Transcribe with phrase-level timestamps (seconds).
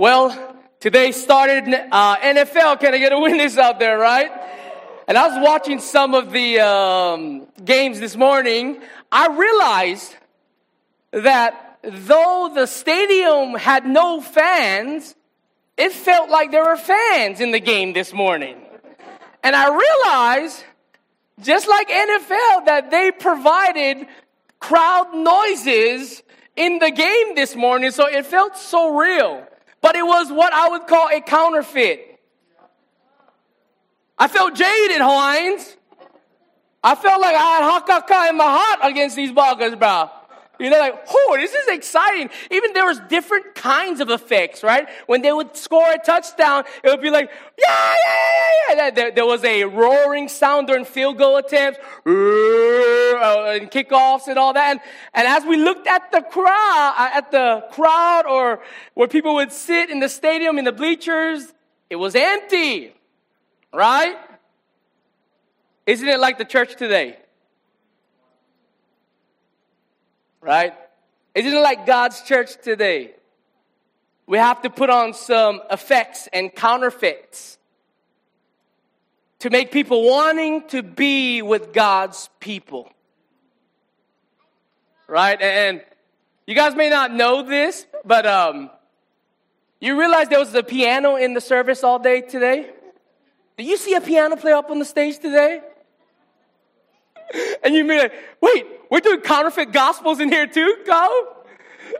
[0.00, 2.80] Well, today started uh, NFL.
[2.80, 4.30] Can I get a witness out there, right?
[5.06, 8.80] And I was watching some of the um, games this morning.
[9.12, 10.16] I realized
[11.10, 15.14] that though the stadium had no fans,
[15.76, 18.56] it felt like there were fans in the game this morning.
[19.42, 20.64] And I realized,
[21.42, 24.06] just like NFL, that they provided
[24.60, 26.22] crowd noises
[26.56, 29.46] in the game this morning, so it felt so real
[29.80, 32.20] but it was what I would call a counterfeit.
[34.18, 35.76] I felt jaded, Hawaiians.
[36.82, 40.10] I felt like I had hakaka in my heart against these buggers, bro.
[40.60, 42.28] You know, like, oh, this is exciting.
[42.50, 44.86] Even there was different kinds of effects, right?
[45.06, 48.90] When they would score a touchdown, it would be like, yeah, yeah, yeah, yeah.
[48.90, 52.10] There, there was a roaring sound during field goal attempts, uh,
[53.56, 54.72] and kickoffs and all that.
[54.72, 54.80] And,
[55.14, 58.60] and as we looked at the crowd, uh, at the crowd or
[58.92, 61.54] where people would sit in the stadium, in the bleachers,
[61.88, 62.92] it was empty,
[63.72, 64.16] right?
[65.86, 67.16] Isn't it like the church today?
[70.40, 70.74] Right?
[71.34, 73.12] Isn't it like God's church today?
[74.26, 77.58] We have to put on some effects and counterfeits
[79.40, 82.92] to make people wanting to be with God's people.
[85.08, 85.40] Right?
[85.40, 85.82] And
[86.46, 88.70] you guys may not know this, but um,
[89.80, 92.70] you realize there was a piano in the service all day today?
[93.56, 95.60] Did you see a piano player up on the stage today?
[97.62, 101.36] And you may like, wait, we're doing counterfeit gospels in here too, Go?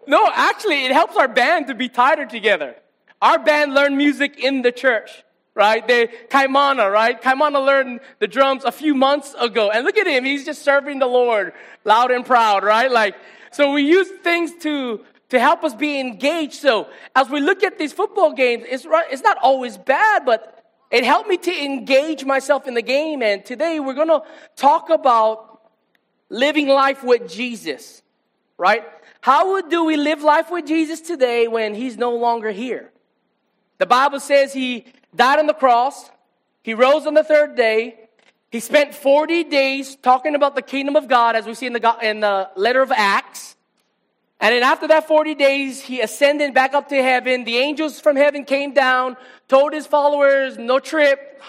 [0.07, 2.77] No, actually, it helps our band to be tighter together.
[3.21, 5.11] Our band learned music in the church,
[5.55, 5.87] right?
[5.87, 7.21] They, Kaimana, right?
[7.21, 9.71] Kaimana learned the drums a few months ago.
[9.71, 11.53] And look at him, he's just serving the Lord
[11.85, 12.91] loud and proud, right?
[12.91, 13.15] Like,
[13.53, 16.55] so we use things to, to help us be engaged.
[16.55, 20.60] So as we look at these football games, it's, it's not always bad, but
[20.91, 23.23] it helped me to engage myself in the game.
[23.23, 24.23] And today we're going to
[24.57, 25.63] talk about
[26.29, 28.03] living life with Jesus,
[28.59, 28.85] right?
[29.21, 32.91] How do we live life with Jesus today when he's no longer here?
[33.79, 36.11] The Bible says he died on the cross,
[36.63, 38.01] he rose on the third day,
[38.51, 41.97] he spent 40 days talking about the kingdom of God, as we see in the,
[42.03, 43.57] in the letter of Acts.
[44.41, 47.45] And then after that 40 days, he ascended back up to heaven.
[47.45, 49.17] The angels from heaven came down,
[49.51, 51.43] told his followers, no trip.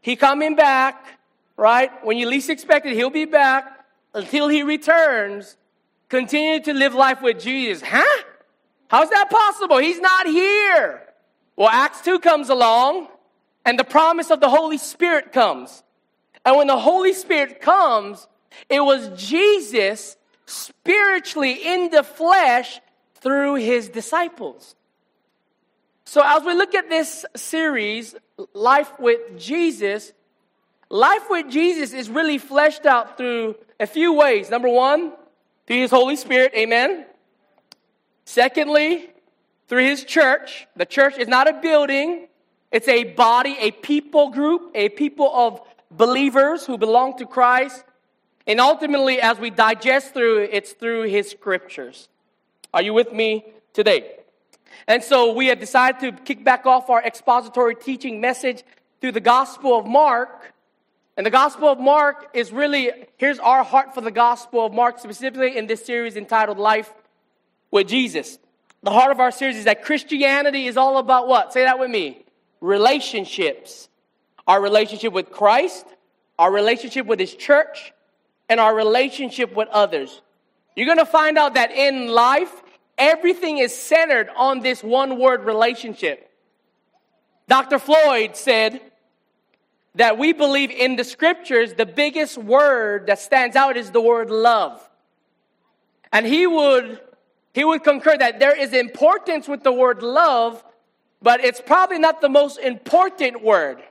[0.00, 1.18] He coming back,
[1.56, 1.90] right?
[2.04, 5.56] When you least expect it, he'll be back until he returns.
[6.08, 7.82] Continue to live life with Jesus.
[7.84, 8.22] Huh?
[8.86, 9.78] How's that possible?
[9.78, 11.02] He's not here.
[11.56, 13.08] Well, Acts 2 comes along
[13.64, 15.82] and the promise of the Holy Spirit comes.
[16.44, 18.28] And when the Holy Spirit comes,
[18.68, 20.16] it was Jesus
[20.46, 22.80] spiritually in the flesh
[23.16, 24.76] through his disciples.
[26.12, 28.14] So, as we look at this series,
[28.52, 30.12] Life with Jesus,
[30.90, 34.50] life with Jesus is really fleshed out through a few ways.
[34.50, 35.14] Number one,
[35.66, 37.06] through his Holy Spirit, amen.
[38.26, 39.08] Secondly,
[39.68, 40.66] through his church.
[40.76, 42.28] The church is not a building,
[42.70, 47.84] it's a body, a people group, a people of believers who belong to Christ.
[48.46, 52.10] And ultimately, as we digest through, it's through his scriptures.
[52.74, 54.18] Are you with me today?
[54.86, 58.62] And so we have decided to kick back off our expository teaching message
[59.00, 60.52] through the Gospel of Mark.
[61.16, 64.98] And the Gospel of Mark is really, here's our heart for the Gospel of Mark,
[64.98, 66.92] specifically in this series entitled Life
[67.70, 68.38] with Jesus.
[68.82, 71.52] The heart of our series is that Christianity is all about what?
[71.52, 72.24] Say that with me.
[72.60, 73.88] Relationships.
[74.46, 75.86] Our relationship with Christ,
[76.38, 77.92] our relationship with His church,
[78.48, 80.20] and our relationship with others.
[80.74, 82.61] You're going to find out that in life,
[83.02, 86.30] everything is centered on this one word relationship.
[87.48, 87.80] Dr.
[87.80, 88.80] Floyd said
[89.96, 94.30] that we believe in the scriptures, the biggest word that stands out is the word
[94.30, 94.88] love.
[96.12, 97.00] And he would,
[97.52, 100.62] he would concur that there is importance with the word love,
[101.20, 103.82] but it's probably not the most important word.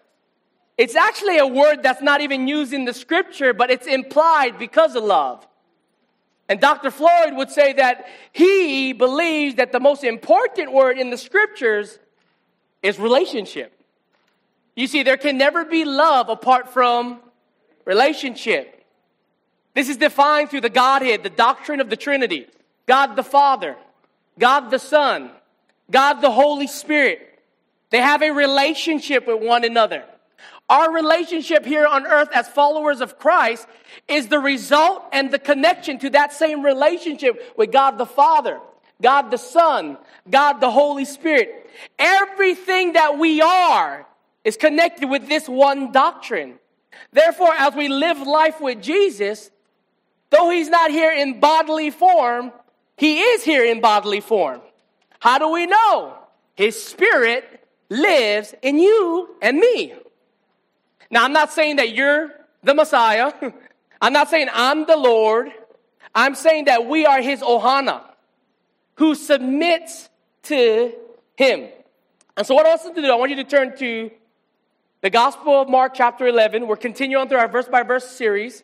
[0.77, 4.95] It's actually a word that's not even used in the scripture, but it's implied because
[4.95, 5.45] of love.
[6.51, 6.92] And Dr.
[6.92, 11.98] Floyd would say that he believes that the most important word in the scriptures
[12.83, 13.71] is relationship.
[14.75, 17.21] You see, there can never be love apart from
[17.86, 18.83] relationship.
[19.75, 22.48] This is defined through the Godhead, the doctrine of the Trinity
[22.86, 23.77] God the Father,
[24.38, 25.31] God the Son,
[25.89, 27.39] God the Holy Spirit.
[27.92, 30.03] They have a relationship with one another.
[30.71, 33.68] Our relationship here on earth as followers of Christ
[34.07, 38.57] is the result and the connection to that same relationship with God the Father,
[39.01, 39.97] God the Son,
[40.29, 41.69] God the Holy Spirit.
[42.00, 44.07] Everything that we are
[44.45, 46.57] is connected with this one doctrine.
[47.12, 49.51] Therefore, as we live life with Jesus,
[50.29, 52.53] though he's not here in bodily form,
[52.95, 54.62] he is here in bodily form.
[55.19, 56.17] How do we know?
[56.56, 59.95] His spirit lives in you and me.
[61.11, 62.31] Now, I'm not saying that you're
[62.63, 63.33] the Messiah.
[64.01, 65.51] I'm not saying I'm the Lord.
[66.15, 68.01] I'm saying that we are his ohana
[68.95, 70.09] who submits
[70.43, 70.93] to
[71.35, 71.69] him.
[72.37, 74.09] And so, what I want you to do, I want you to turn to
[75.01, 76.65] the Gospel of Mark, chapter 11.
[76.67, 78.63] We're continuing through our verse by verse series.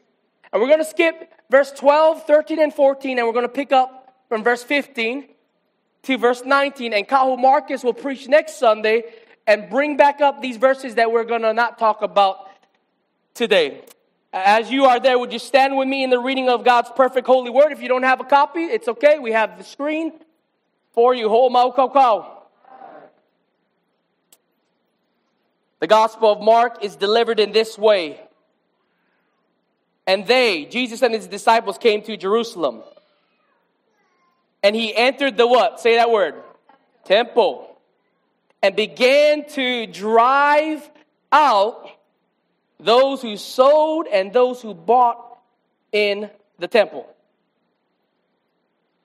[0.51, 3.71] And we're going to skip verse 12, 13, and 14, and we're going to pick
[3.71, 5.27] up from verse 15
[6.03, 6.93] to verse 19.
[6.93, 9.03] And Kahu Marcus will preach next Sunday
[9.47, 12.49] and bring back up these verses that we're going to not talk about
[13.33, 13.81] today.
[14.33, 17.25] As you are there, would you stand with me in the reading of God's perfect
[17.25, 17.71] holy word?
[17.71, 19.17] If you don't have a copy, it's okay.
[19.17, 20.11] We have the screen
[20.91, 21.29] for you.
[21.29, 22.33] Ho mau kau
[25.79, 28.19] The Gospel of Mark is delivered in this way.
[30.05, 32.81] And they, Jesus and his disciples, came to Jerusalem.
[34.63, 35.79] And he entered the what?
[35.79, 36.35] Say that word.
[37.05, 37.66] Temple.
[38.63, 40.89] And began to drive
[41.31, 41.89] out
[42.79, 45.39] those who sold and those who bought
[45.91, 47.07] in the temple.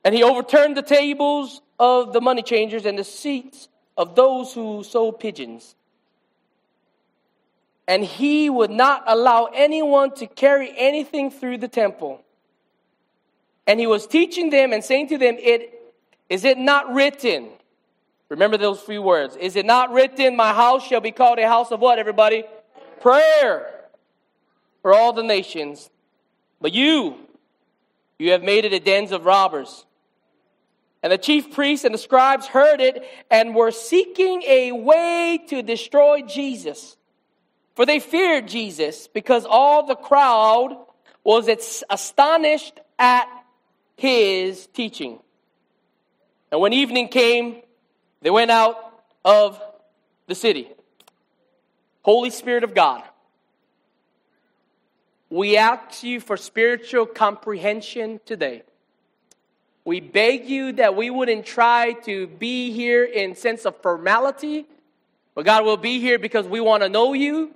[0.05, 4.83] And he overturned the tables of the money changers and the seats of those who
[4.83, 5.75] sold pigeons
[7.93, 12.23] and he would not allow anyone to carry anything through the temple.
[13.67, 15.93] And he was teaching them and saying to them, "It
[16.29, 17.51] is it not written?
[18.33, 19.37] Remember those few words.
[19.37, 22.45] Is it not written, My house shall be called a house of what, everybody?
[23.01, 23.71] Prayer
[24.83, 25.91] for all the nations.
[26.61, 27.17] But you,
[28.19, 29.87] you have made it a dens of robbers.
[31.03, 35.63] And the chief priests and the scribes heard it and were seeking a way to
[35.63, 36.97] destroy Jesus
[37.75, 40.77] for they feared Jesus because all the crowd
[41.25, 41.49] was
[41.89, 43.27] astonished at
[43.97, 45.19] his teaching.
[46.51, 47.63] And when evening came,
[48.23, 49.61] they went out of
[50.27, 50.69] the city.
[52.03, 53.03] Holy Spirit of God,
[55.31, 58.63] we ask you for spiritual comprehension today.
[59.85, 64.67] We beg you that we wouldn't try to be here in sense of formality,
[65.35, 67.53] but God will be here because we want to know you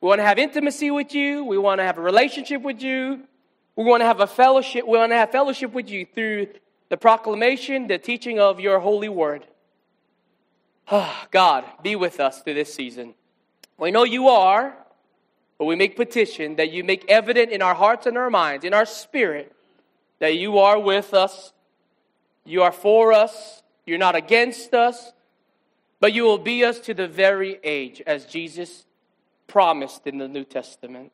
[0.00, 1.44] we want to have intimacy with you.
[1.44, 3.22] We want to have a relationship with you.
[3.76, 4.86] We want to have a fellowship.
[4.86, 6.48] We want to have fellowship with you through
[6.90, 9.46] the proclamation, the teaching of your holy word.
[10.88, 13.14] Ah, God, be with us through this season.
[13.78, 14.76] We know you are,
[15.58, 18.72] but we make petition that you make evident in our hearts and our minds, in
[18.72, 19.52] our spirit,
[20.20, 21.52] that you are with us.
[22.44, 23.62] You are for us.
[23.84, 25.12] You're not against us,
[26.00, 28.86] but you will be us to the very age, as Jesus
[29.46, 31.12] promised in the New Testament.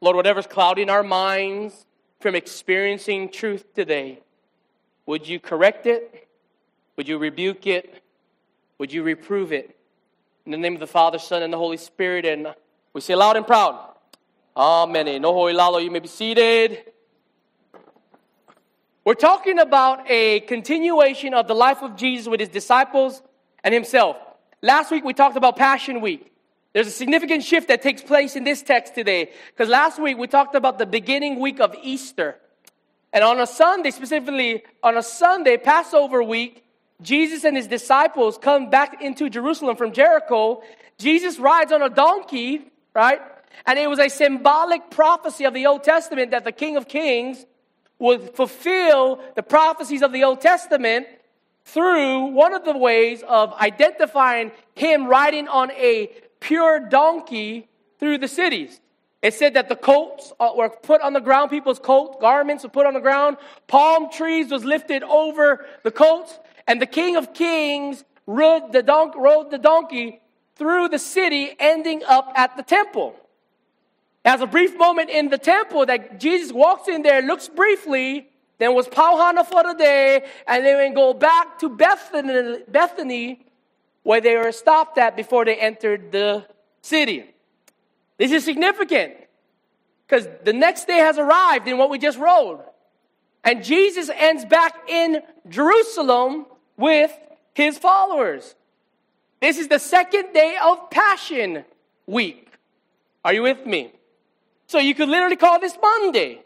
[0.00, 1.86] Lord, whatever's clouding our minds
[2.20, 4.20] from experiencing truth today,
[5.06, 6.25] would you correct it?
[6.96, 8.02] Would you rebuke it?
[8.78, 9.76] Would you reprove it?
[10.46, 12.54] In the name of the Father, Son, and the Holy Spirit, and
[12.94, 13.78] we say loud and proud,
[14.56, 15.20] Amen.
[15.20, 16.82] No hoy lalo, you may be seated.
[19.04, 23.22] We're talking about a continuation of the life of Jesus with his disciples
[23.62, 24.16] and himself.
[24.62, 26.32] Last week we talked about Passion Week.
[26.72, 29.30] There's a significant shift that takes place in this text today.
[29.52, 32.36] Because last week we talked about the beginning week of Easter.
[33.12, 36.65] And on a Sunday, specifically on a Sunday, Passover week,
[37.02, 40.62] Jesus and his disciples come back into Jerusalem from Jericho.
[40.98, 43.20] Jesus rides on a donkey, right?
[43.66, 47.44] And it was a symbolic prophecy of the Old Testament that the King of Kings
[47.98, 51.06] would fulfill the prophecies of the Old Testament
[51.64, 56.10] through one of the ways of identifying him riding on a
[56.40, 58.80] pure donkey through the cities.
[59.22, 62.70] It said that the coats uh, were put on the ground, people's coat garments were
[62.70, 67.32] put on the ground, palm trees was lifted over the coats, and the King of
[67.32, 70.20] Kings rode the, don- rode the donkey
[70.56, 73.14] through the city, ending up at the temple.
[74.24, 78.74] There's a brief moment in the temple that Jesus walks in there, looks briefly, then
[78.74, 83.46] was Pauhana for the day, and then go back to Bethany, Bethany,
[84.02, 86.44] where they were stopped at before they entered the
[86.80, 87.24] city.
[88.18, 89.14] This is significant
[90.06, 92.64] because the next day has arrived in what we just wrote.
[93.44, 96.46] And Jesus ends back in Jerusalem
[96.76, 97.12] with
[97.54, 98.54] his followers.
[99.40, 101.64] This is the second day of Passion
[102.06, 102.50] Week.
[103.24, 103.92] Are you with me?
[104.66, 106.40] So you could literally call this Monday.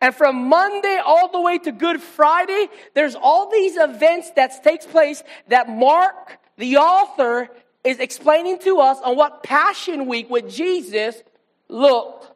[0.00, 4.86] And from Monday all the way to Good Friday, there's all these events that takes
[4.86, 7.48] place that Mark, the author,
[7.84, 11.22] is explaining to us on what Passion Week with Jesus
[11.68, 12.30] looked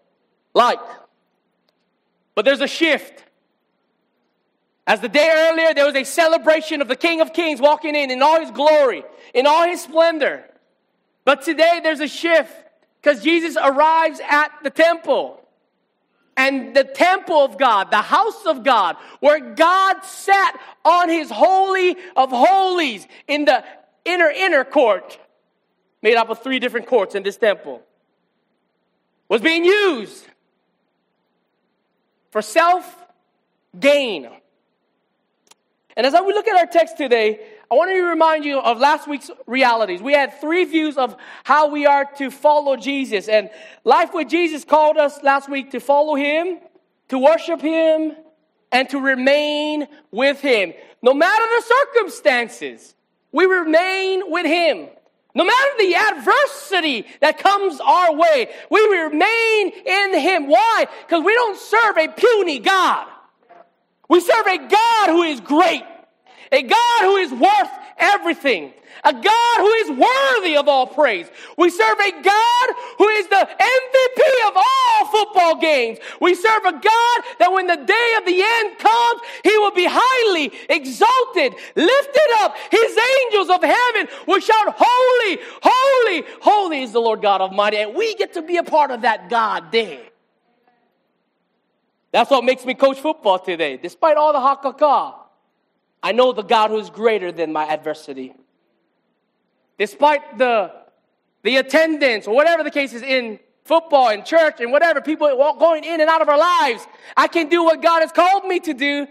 [0.52, 0.78] like.
[2.34, 3.24] But there's a shift.
[4.86, 8.10] As the day earlier, there was a celebration of the King of Kings walking in
[8.10, 10.44] in all his glory, in all his splendor.
[11.24, 12.52] But today there's a shift
[13.00, 15.40] because Jesus arrives at the temple.
[16.36, 21.96] And the temple of God, the house of God, where God sat on his holy
[22.16, 23.64] of holies in the
[24.04, 25.18] inner, inner court,
[26.02, 27.82] made up of three different courts in this temple,
[29.28, 30.26] was being used
[32.30, 32.84] for self
[33.78, 34.28] gain.
[35.96, 39.06] And as we look at our text today, I want to remind you of last
[39.06, 40.02] week's realities.
[40.02, 43.28] We had three views of how we are to follow Jesus.
[43.28, 43.48] And
[43.84, 46.58] Life with Jesus called us last week to follow Him,
[47.08, 48.16] to worship Him,
[48.72, 50.72] and to remain with Him.
[51.00, 52.94] No matter the circumstances,
[53.30, 54.88] we remain with Him.
[55.36, 60.48] No matter the adversity that comes our way, we remain in Him.
[60.48, 60.86] Why?
[61.06, 63.08] Because we don't serve a puny God.
[64.08, 65.82] We serve a God who is great,
[66.52, 71.26] a God who is worth everything, a God who is worthy of all praise.
[71.56, 72.68] We serve a God
[72.98, 75.98] who is the MVP of all football games.
[76.20, 79.86] We serve a God that when the day of the end comes, he will be
[79.88, 82.56] highly exalted, lifted up.
[82.70, 87.78] His angels of heaven will shout, Holy, holy, holy is the Lord God Almighty.
[87.78, 90.00] And we get to be a part of that God day.
[92.14, 93.76] That's what makes me coach football today.
[93.76, 95.16] Despite all the hakaka,
[96.00, 98.32] I know the God who is greater than my adversity.
[99.78, 100.70] Despite the,
[101.42, 105.26] the attendance or whatever the case is in football and church and whatever, people
[105.58, 108.60] going in and out of our lives, I can do what God has called me
[108.60, 109.08] to do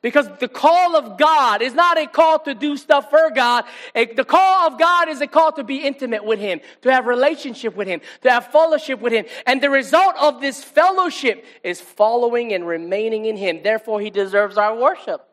[0.00, 3.64] because the call of God is not a call to do stuff for God.
[3.94, 7.74] the call of God is a call to be intimate with Him, to have relationship
[7.74, 9.24] with Him, to have fellowship with Him.
[9.46, 13.62] And the result of this fellowship is following and remaining in Him.
[13.62, 15.24] Therefore, He deserves our worship.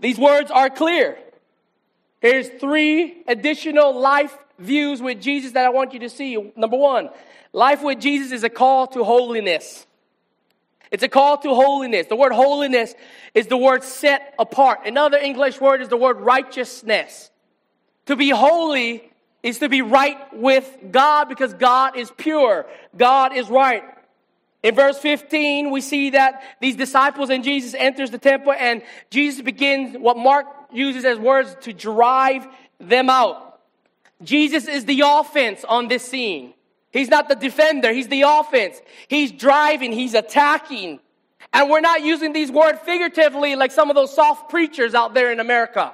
[0.00, 1.16] These words are clear.
[2.20, 6.52] Here's three additional life views with Jesus that I want you to see.
[6.54, 7.08] Number one,
[7.52, 9.86] life with Jesus is a call to holiness.
[10.92, 12.06] It's a call to holiness.
[12.06, 12.94] The word holiness
[13.34, 14.80] is the word set apart.
[14.84, 17.30] Another English word is the word righteousness.
[18.06, 19.10] To be holy
[19.42, 22.66] is to be right with God because God is pure.
[22.94, 23.82] God is right.
[24.62, 29.40] In verse 15, we see that these disciples and Jesus enters the temple and Jesus
[29.40, 32.46] begins what Mark uses as words to drive
[32.78, 33.60] them out.
[34.22, 36.52] Jesus is the offense on this scene.
[36.92, 38.80] He's not the defender, he's the offense.
[39.08, 41.00] He's driving, he's attacking.
[41.52, 45.32] And we're not using these words figuratively like some of those soft preachers out there
[45.32, 45.92] in America.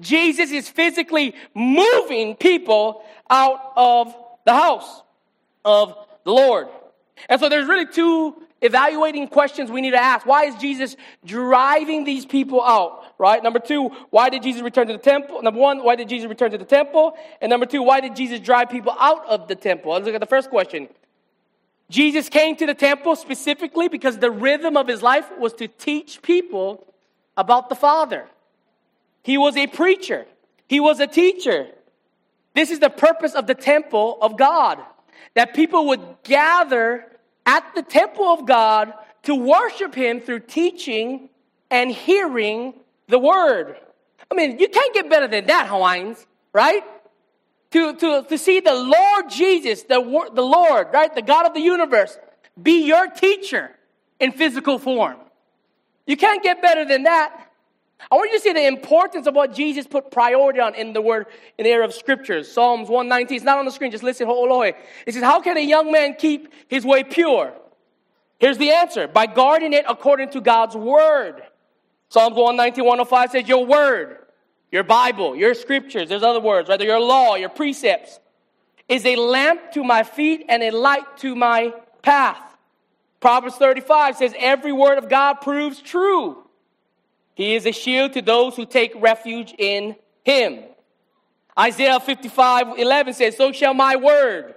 [0.00, 4.14] Jesus is physically moving people out of
[4.44, 5.02] the house
[5.64, 6.68] of the Lord.
[7.28, 10.26] And so there's really two evaluating questions we need to ask.
[10.26, 13.04] Why is Jesus driving these people out?
[13.18, 13.42] Right?
[13.42, 15.42] Number two, why did Jesus return to the temple?
[15.42, 17.16] Number one, why did Jesus return to the temple?
[17.40, 19.92] And number two, why did Jesus drive people out of the temple?
[19.92, 20.88] Let's look at the first question.
[21.90, 26.22] Jesus came to the temple specifically because the rhythm of his life was to teach
[26.22, 26.86] people
[27.36, 28.26] about the Father.
[29.22, 30.26] He was a preacher.
[30.68, 31.66] He was a teacher.
[32.54, 34.78] This is the purpose of the temple of God.
[35.34, 37.09] That people would gather
[37.50, 41.28] at the temple of God to worship Him through teaching
[41.68, 42.74] and hearing
[43.08, 43.76] the Word.
[44.30, 46.84] I mean, you can't get better than that, Hawaiians, right?
[47.72, 50.00] To, to, to see the Lord Jesus, the,
[50.32, 52.16] the Lord, right, the God of the universe,
[52.60, 53.72] be your teacher
[54.20, 55.16] in physical form.
[56.06, 57.49] You can't get better than that.
[58.10, 61.02] I want you to see the importance of what Jesus put priority on in the
[61.02, 61.26] word,
[61.58, 62.50] in the area of scriptures.
[62.50, 64.76] Psalms 119, it's not on the screen, just listen, It
[65.12, 67.52] says, How can a young man keep his way pure?
[68.38, 71.42] Here's the answer by guarding it according to God's word.
[72.08, 74.16] Psalms 119, 105 says, Your word,
[74.72, 76.80] your Bible, your scriptures, there's other words, right?
[76.80, 78.18] Your law, your precepts,
[78.88, 82.42] is a lamp to my feet and a light to my path.
[83.20, 86.42] Proverbs 35 says, Every word of God proves true.
[87.40, 90.62] He is a shield to those who take refuge in him.
[91.58, 94.56] Isaiah 55 11 says, So shall my word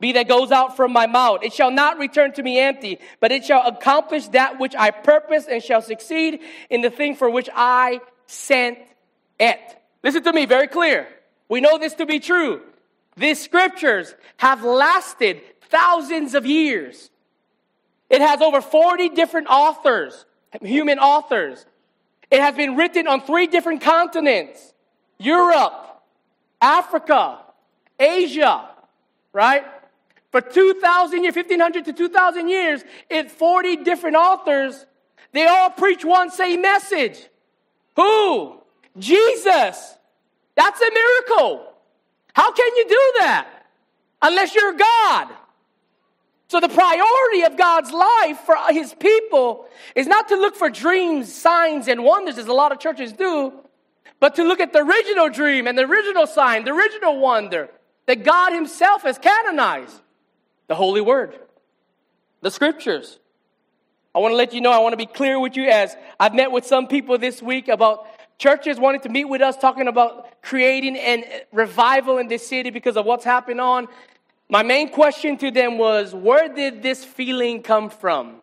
[0.00, 1.40] be that goes out from my mouth.
[1.42, 5.44] It shall not return to me empty, but it shall accomplish that which I purpose
[5.50, 6.40] and shall succeed
[6.70, 8.78] in the thing for which I sent
[9.38, 9.60] it.
[10.02, 11.06] Listen to me very clear.
[11.50, 12.62] We know this to be true.
[13.18, 17.10] These scriptures have lasted thousands of years.
[18.08, 20.24] It has over 40 different authors,
[20.62, 21.66] human authors.
[22.34, 24.74] It has been written on three different continents
[25.20, 26.02] Europe,
[26.60, 27.38] Africa,
[27.96, 28.70] Asia,
[29.32, 29.64] right?
[30.32, 34.84] For 2,000 years, 1,500 to 2,000 years, it's 40 different authors.
[35.30, 37.24] They all preach one same message.
[37.94, 38.60] Who?
[38.98, 39.94] Jesus.
[40.56, 41.72] That's a miracle.
[42.32, 43.46] How can you do that?
[44.22, 45.28] Unless you're God.
[46.54, 51.34] So, the priority of God's life for his people is not to look for dreams,
[51.34, 53.52] signs, and wonders, as a lot of churches do,
[54.20, 57.70] but to look at the original dream and the original sign, the original wonder
[58.06, 60.00] that God himself has canonized
[60.68, 61.36] the Holy Word,
[62.40, 63.18] the Scriptures.
[64.14, 66.36] I want to let you know, I want to be clear with you as I've
[66.36, 68.06] met with some people this week about
[68.38, 72.96] churches wanting to meet with us, talking about creating a revival in this city because
[72.96, 73.88] of what's happened on.
[74.54, 78.36] My main question to them was, where did this feeling come from?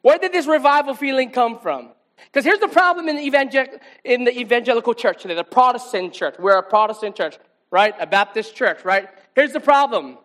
[0.00, 1.90] Where did this revival feeling come from?
[2.24, 6.34] Because here's the problem in the, evangel- in the evangelical church today, the Protestant church.
[6.36, 7.38] We're a Protestant church,
[7.70, 7.94] right?
[8.00, 9.08] A Baptist church, right?
[9.36, 10.18] Here's the problem.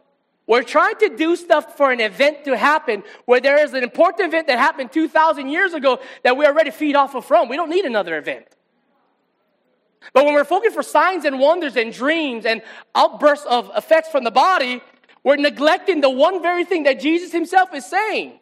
[0.47, 4.27] We're trying to do stuff for an event to happen where there is an important
[4.27, 7.47] event that happened 2,000 years ago that we already feed off of from.
[7.47, 8.47] We don't need another event.
[10.13, 12.61] But when we're focused for signs and wonders and dreams and
[12.95, 14.81] outbursts of effects from the body,
[15.23, 18.39] we're neglecting the one very thing that Jesus himself is saying.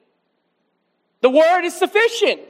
[1.22, 2.42] The word is sufficient.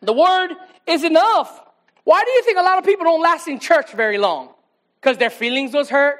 [0.00, 0.52] The word
[0.86, 1.60] is enough.
[2.04, 4.50] Why do you think a lot of people don't last in church very long?
[5.00, 6.18] Because their feelings was hurt,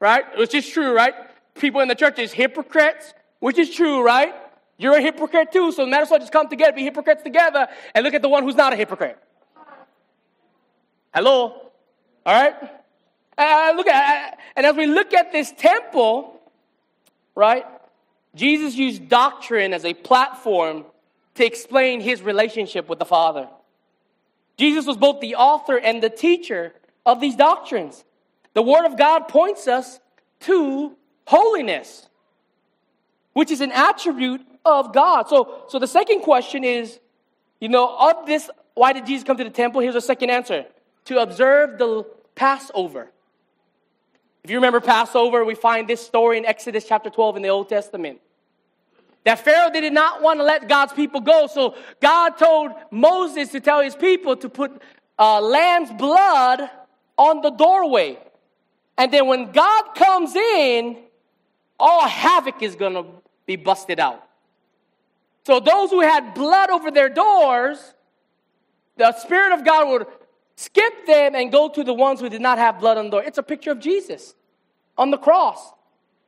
[0.00, 0.24] right?
[0.36, 1.14] Which is true, right?
[1.56, 4.34] people in the church is hypocrites, which is true, right?
[4.78, 8.04] You're a hypocrite too, so might as well just come together, be hypocrites together, and
[8.04, 9.18] look at the one who's not a hypocrite.
[11.16, 11.62] Hello?
[12.26, 12.54] All right?
[13.38, 16.38] Uh, look at, and as we look at this temple,
[17.34, 17.64] right?
[18.34, 20.84] Jesus used doctrine as a platform
[21.36, 23.48] to explain his relationship with the Father.
[24.58, 26.74] Jesus was both the author and the teacher
[27.06, 28.04] of these doctrines.
[28.52, 29.98] The Word of God points us
[30.40, 30.94] to
[31.26, 32.10] holiness,
[33.32, 35.30] which is an attribute of God.
[35.30, 37.00] So, so the second question is,
[37.58, 39.80] you know, of this, why did Jesus come to the temple?
[39.80, 40.66] Here's a second answer
[41.06, 43.10] to observe the Passover.
[44.44, 47.68] If you remember Passover, we find this story in Exodus chapter 12 in the Old
[47.68, 48.20] Testament.
[49.24, 53.60] That Pharaoh did not want to let God's people go, so God told Moses to
[53.60, 54.80] tell his people to put
[55.18, 56.70] uh, lamb's blood
[57.18, 58.18] on the doorway.
[58.96, 60.96] And then when God comes in,
[61.78, 63.04] all havoc is going to
[63.46, 64.22] be busted out.
[65.44, 67.94] So those who had blood over their doors,
[68.96, 70.06] the Spirit of God would
[70.56, 73.22] skip them and go to the ones who did not have blood on the door.
[73.22, 74.34] It's a picture of Jesus
[74.98, 75.72] on the cross.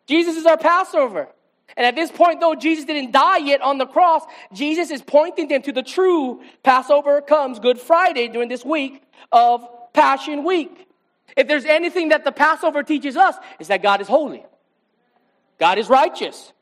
[0.07, 1.29] Jesus is our Passover.
[1.77, 5.49] And at this point, though Jesus didn't die yet on the cross, Jesus is pointing
[5.49, 10.87] them to the true Passover comes Good Friday during this week of Passion Week.
[11.37, 14.45] If there's anything that the Passover teaches us, is that God is holy.
[15.59, 16.53] God is righteous.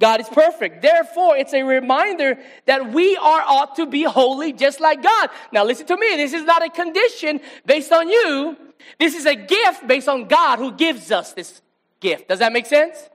[0.00, 0.80] God is perfect.
[0.80, 5.28] Therefore, it's a reminder that we are ought to be holy just like God.
[5.52, 6.16] Now, listen to me.
[6.16, 8.56] This is not a condition based on you.
[8.98, 11.60] This is a gift based on God who gives us this
[12.00, 12.28] gift.
[12.28, 13.10] Does that make sense?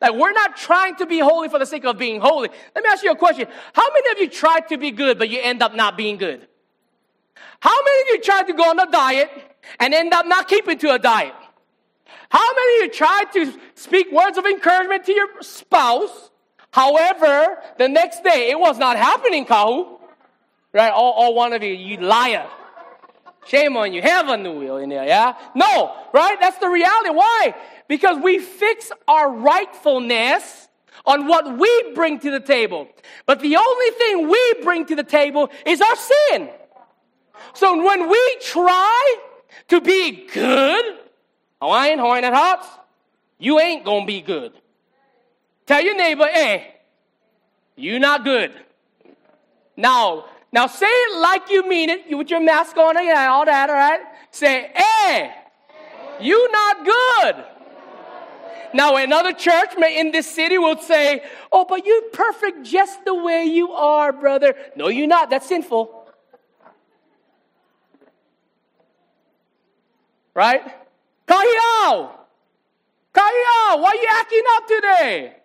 [0.00, 2.50] Like, we're not trying to be holy for the sake of being holy.
[2.74, 3.48] Let me ask you a question.
[3.72, 6.46] How many of you tried to be good, but you end up not being good?
[7.60, 9.30] How many of you tried to go on a diet
[9.80, 11.34] and end up not keeping to a diet?
[12.30, 16.30] How many of you tried to speak words of encouragement to your spouse?
[16.70, 19.98] However, the next day it was not happening, Kahu.
[20.72, 20.92] Right?
[20.92, 22.46] All, all one of you, you liar.
[23.46, 24.02] Shame on you.
[24.02, 25.34] Heaven knew in there, yeah?
[25.54, 26.36] No, right?
[26.38, 27.10] That's the reality.
[27.10, 27.54] Why?
[27.88, 30.68] Because we fix our rightfulness
[31.06, 32.86] on what we bring to the table.
[33.24, 36.50] But the only thing we bring to the table is our sin.
[37.54, 39.16] So when we try
[39.68, 40.98] to be good,
[41.60, 42.66] Hawaiian, Hawaiian at hearts,
[43.38, 44.52] you ain't gonna be good.
[45.66, 46.64] Tell your neighbor, eh,
[47.76, 48.52] you not good.
[49.76, 53.44] Now, now say it like you mean it, you with your mask on and all
[53.44, 54.00] that, all right?
[54.30, 55.30] Say, eh,
[56.20, 57.44] you not good.
[58.74, 63.44] Now, another church in this city will say, oh, but you're perfect just the way
[63.44, 64.54] you are, brother.
[64.76, 65.30] No, you're not.
[65.30, 66.06] That's sinful.
[70.34, 70.62] Right?
[71.28, 72.10] Kahiao!
[73.12, 75.36] Kahiao, why are you acting up today?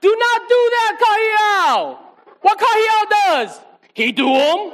[0.00, 1.98] Do not do that, Kahiao.
[2.40, 3.60] What Kahiao does?
[3.92, 4.72] He do them.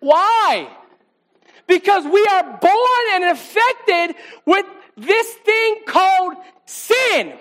[0.00, 0.68] Why?
[1.66, 6.34] Because we are born and affected with this thing called
[6.66, 7.32] sin.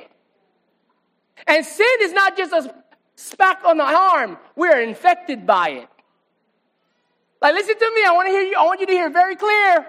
[1.48, 2.74] And sin is not just a
[3.16, 5.90] speck on the arm, we're infected by it.
[7.42, 9.36] Like, listen to me, I want to hear you, I want you to hear very
[9.36, 9.86] clear.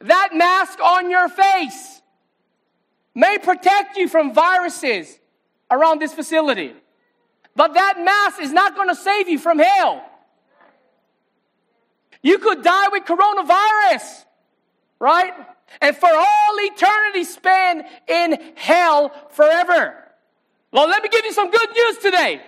[0.00, 2.02] That mask on your face
[3.14, 5.18] may protect you from viruses
[5.70, 6.72] around this facility.
[7.56, 10.04] But that mask is not going to save you from hell.
[12.22, 14.24] You could die with coronavirus,
[15.00, 15.32] right?
[15.80, 19.94] And for all eternity spend in hell forever.
[20.72, 22.40] Well, let me give you some good news today.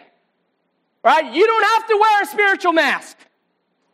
[1.03, 1.33] Right?
[1.33, 3.17] You don't have to wear a spiritual mask.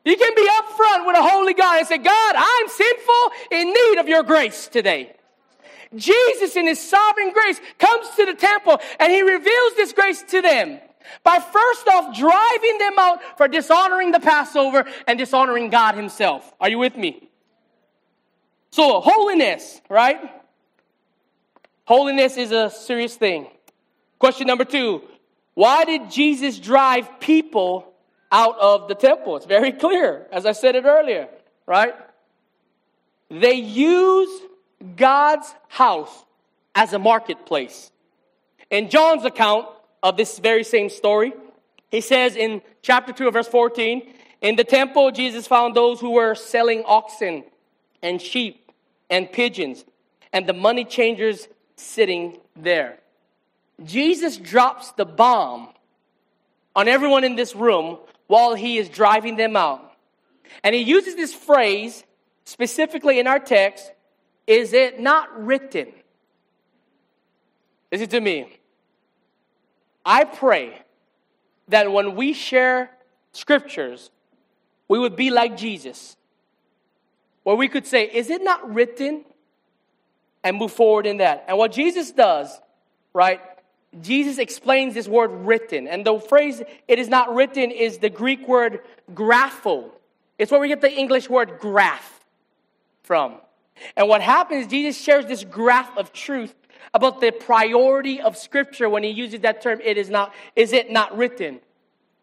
[0.07, 3.99] You can be upfront with a holy God and say, God, I'm sinful in need
[3.99, 5.13] of your grace today.
[5.97, 10.41] Jesus, in his sovereign grace, comes to the temple and he reveals this grace to
[10.41, 10.79] them
[11.25, 16.55] by first off driving them out for dishonoring the Passover and dishonoring God himself.
[16.61, 17.29] Are you with me?
[18.71, 20.21] So, holiness, right?
[21.85, 23.49] Holiness is a serious thing.
[24.21, 25.03] Question number two
[25.55, 27.93] Why did Jesus drive people
[28.31, 29.37] out of the temple?
[29.37, 31.29] It's very clear, as I said it earlier,
[31.67, 31.95] right?
[33.31, 34.43] They use
[34.97, 36.25] God's house
[36.75, 37.91] as a marketplace.
[38.71, 39.67] In John's account
[40.03, 41.33] of this very same story,
[41.91, 44.13] he says in chapter 2 verse 14,
[44.43, 47.45] in the temple, Jesus found those who were selling oxen
[48.03, 48.71] and sheep
[49.09, 49.85] and pigeons,
[50.33, 52.99] and the money changers sitting there.
[53.85, 55.69] Jesus drops the bomb
[56.75, 59.93] on everyone in this room while he is driving them out.
[60.63, 62.05] And he uses this phrase
[62.45, 63.93] specifically in our text
[64.47, 65.89] is it not written?
[67.91, 68.61] Listen to me.
[70.05, 70.81] I pray
[71.67, 72.91] that when we share
[73.33, 74.11] scriptures,
[74.87, 76.17] we would be like Jesus,
[77.43, 79.25] where we could say, Is it not written?
[80.47, 81.45] and move forward in that.
[81.49, 82.61] And what Jesus does,
[83.13, 83.41] right?
[84.03, 85.87] Jesus explains this word written.
[85.89, 88.81] And the phrase, it is not written, is the Greek word
[89.13, 89.91] grapho.
[90.39, 92.25] It's where we get the English word graph
[93.03, 93.37] from.
[93.97, 96.55] And what happens, Jesus shares this graph of truth
[96.95, 100.91] about the priority of Scripture when he uses that term, it is not, is it
[100.91, 101.61] not written?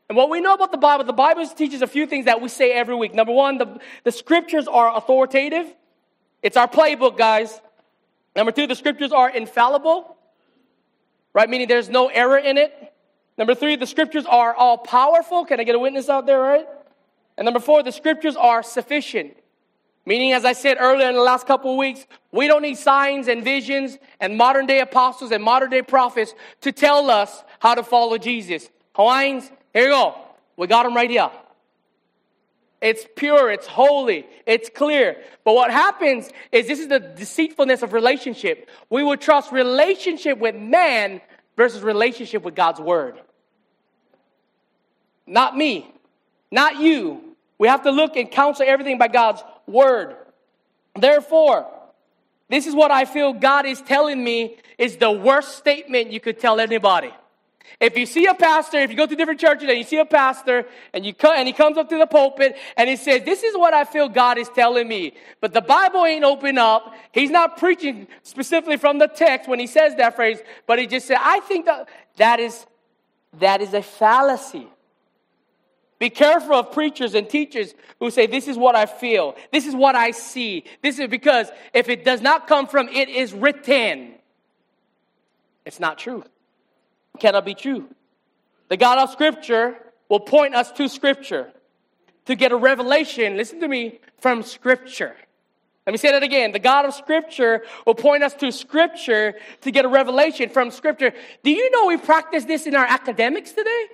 [0.10, 2.50] And what we know about the Bible, the Bible teaches a few things that we
[2.50, 3.14] say every week.
[3.14, 5.74] Number one, the, the scriptures are authoritative.
[6.42, 7.62] It's our playbook, guys.
[8.36, 10.13] Number two, the scriptures are infallible,
[11.34, 11.50] right?
[11.50, 12.94] Meaning there's no error in it.
[13.38, 15.46] Number three, the scriptures are all powerful.
[15.46, 16.68] Can I get a witness out there, right?
[17.38, 19.36] And number four, the scriptures are sufficient.
[20.06, 23.28] Meaning, as I said earlier in the last couple of weeks, we don't need signs
[23.28, 27.84] and visions and modern day apostles and modern day prophets to tell us how to
[27.84, 28.70] follow Jesus.
[28.96, 30.16] Hawaiians, here you go.
[30.58, 31.32] We got them right here.
[32.84, 35.16] It's pure, it's holy, it's clear.
[35.46, 38.70] But what happens is this is the deceitfulness of relationship.
[38.90, 41.22] We will trust relationship with man
[41.56, 43.16] versus relationship with God's word.
[45.26, 45.90] Not me,
[46.52, 47.22] not you.
[47.58, 50.18] We have to look and counsel everything by God's word.
[50.94, 51.66] Therefore,
[52.50, 56.38] this is what I feel God is telling me is the worst statement you could
[56.38, 57.14] tell anybody.
[57.80, 60.06] If you see a pastor, if you go to different churches and you see a
[60.06, 63.44] pastor and you come, and he comes up to the pulpit and he says, "This
[63.44, 66.94] is what I feel God is telling me," but the Bible ain't open up.
[67.12, 71.08] He's not preaching specifically from the text when he says that phrase, but he just
[71.08, 72.66] said, "I think that that is
[73.40, 74.68] that is a fallacy."
[76.04, 79.38] Be careful of preachers and teachers who say, This is what I feel.
[79.54, 80.66] This is what I see.
[80.82, 84.16] This is because if it does not come from it is written,
[85.66, 86.26] it's not true.
[87.20, 87.90] Cannot be true.
[88.70, 89.78] The God of Scripture
[90.10, 91.52] will point us to Scripture
[92.26, 95.16] to get a revelation, listen to me, from Scripture.
[95.86, 96.54] Let me say that again.
[96.54, 101.12] The God of Scripture will point us to Scripture to get a revelation from Scripture.
[101.44, 103.86] Do you know we practice this in our academics today?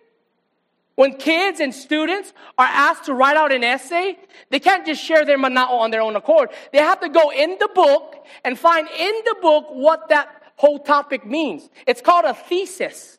[1.00, 5.24] When kids and students are asked to write out an essay, they can't just share
[5.26, 6.50] their manao on their own accord.
[6.74, 10.78] They have to go in the book and find in the book what that whole
[10.78, 11.69] topic means.
[11.88, 13.17] It's called a thesis.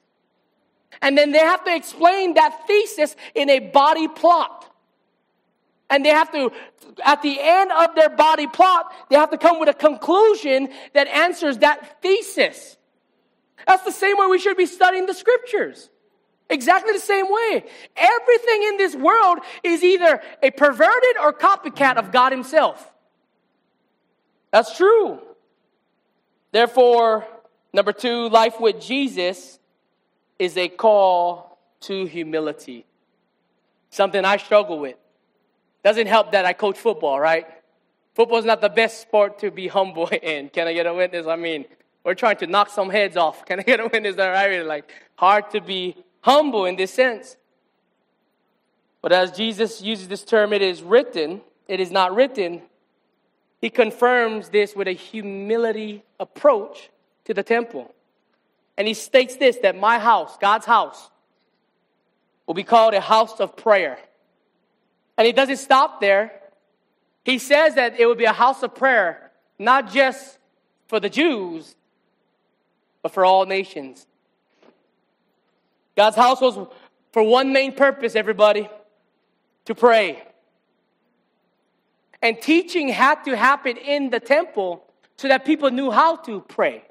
[1.00, 4.70] And then they have to explain that thesis in a body plot.
[5.88, 6.52] And they have to,
[7.02, 11.08] at the end of their body plot, they have to come with a conclusion that
[11.08, 12.76] answers that thesis.
[13.66, 15.88] That's the same way we should be studying the scriptures.
[16.50, 17.64] Exactly the same way.
[17.96, 22.92] Everything in this world is either a perverted or copycat of God Himself.
[24.52, 25.20] That's true.
[26.52, 27.26] Therefore,
[27.72, 29.58] number two, life with Jesus
[30.38, 32.86] is a call to humility.
[33.90, 34.96] Something I struggle with.
[35.84, 37.46] Doesn't help that I coach football, right?
[38.14, 40.48] Football is not the best sport to be humble in.
[40.50, 41.26] Can I get a witness?
[41.26, 41.64] I mean,
[42.04, 43.44] We're trying to knock some heads off.
[43.46, 44.32] Can I get a witness there?
[44.48, 47.36] really Like, hard to be humble in this sense.
[49.02, 52.62] But as Jesus uses this term, it is written, it is not written,
[53.60, 56.90] he confirms this with a humility approach
[57.26, 57.94] to the temple.
[58.76, 61.10] And he states this that my house, God's house,
[62.46, 63.98] will be called a house of prayer.
[65.18, 66.32] And he doesn't stop there.
[67.24, 70.38] He says that it will be a house of prayer, not just
[70.88, 71.76] for the Jews,
[73.02, 74.06] but for all nations.
[75.96, 76.58] God's house was
[77.12, 78.68] for one main purpose, everybody
[79.66, 80.22] to pray.
[82.22, 84.84] And teaching had to happen in the temple
[85.16, 86.84] so that people knew how to pray.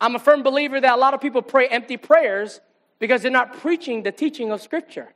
[0.00, 2.60] I'm a firm believer that a lot of people pray empty prayers
[2.98, 5.12] because they're not preaching the teaching of Scripture.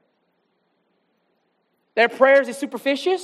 [1.95, 3.19] Their prayers are superficial.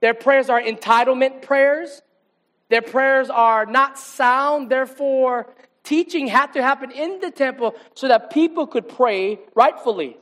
[0.00, 2.02] Their prayers are entitlement prayers.
[2.68, 4.70] Their prayers are not sound.
[4.70, 5.52] Therefore,
[5.82, 10.16] teaching had to happen in the temple so that people could pray rightfully.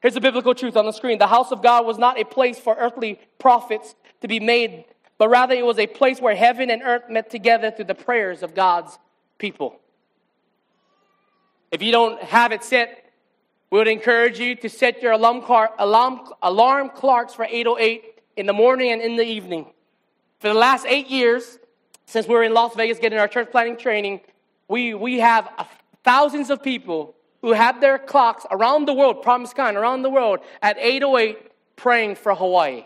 [0.00, 1.18] Here's the biblical truth on the screen.
[1.18, 4.84] The house of God was not a place for earthly profits to be made,
[5.16, 8.42] but rather it was a place where heaven and earth met together through the prayers
[8.42, 8.98] of God's
[9.38, 9.80] people.
[11.70, 13.04] If you don't have it set,
[13.70, 18.46] we would encourage you to set your alarm, car, alarm, alarm clocks for 808 in
[18.46, 19.66] the morning and in the evening.
[20.38, 21.58] For the last eight years,
[22.06, 24.20] since we were in Las Vegas getting our church planning training,
[24.68, 25.50] we, we have
[26.04, 30.40] thousands of people who have their clocks around the world, Promise Kind, around the world,
[30.62, 31.38] at 808
[31.76, 32.84] praying for Hawaii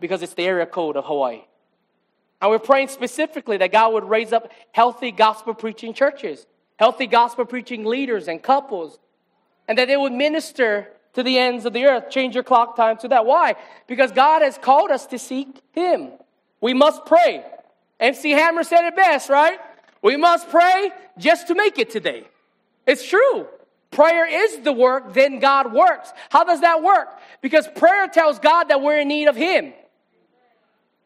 [0.00, 1.42] because it's the area code of Hawaii.
[2.40, 7.44] And we're praying specifically that God would raise up healthy gospel preaching churches, healthy gospel
[7.44, 8.98] preaching leaders and couples,
[9.68, 12.10] and that they would minister to the ends of the earth.
[12.10, 13.26] Change your clock time to that.
[13.26, 13.54] Why?
[13.86, 16.10] Because God has called us to seek Him.
[16.60, 17.44] We must pray.
[18.00, 19.58] MC Hammer said it best, right?
[20.02, 22.26] We must pray just to make it today.
[22.86, 23.46] It's true.
[23.90, 26.12] Prayer is the work, then God works.
[26.30, 27.08] How does that work?
[27.42, 29.74] Because prayer tells God that we're in need of Him.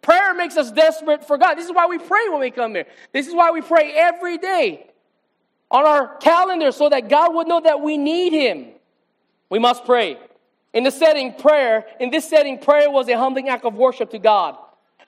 [0.03, 1.55] Prayer makes us desperate for God.
[1.57, 2.87] This is why we pray when we come here.
[3.13, 4.87] This is why we pray every day
[5.69, 8.69] on our calendar so that God would know that we need Him.
[9.51, 10.17] We must pray.
[10.73, 14.19] In the setting, prayer, in this setting, prayer was a humbling act of worship to
[14.21, 14.57] God.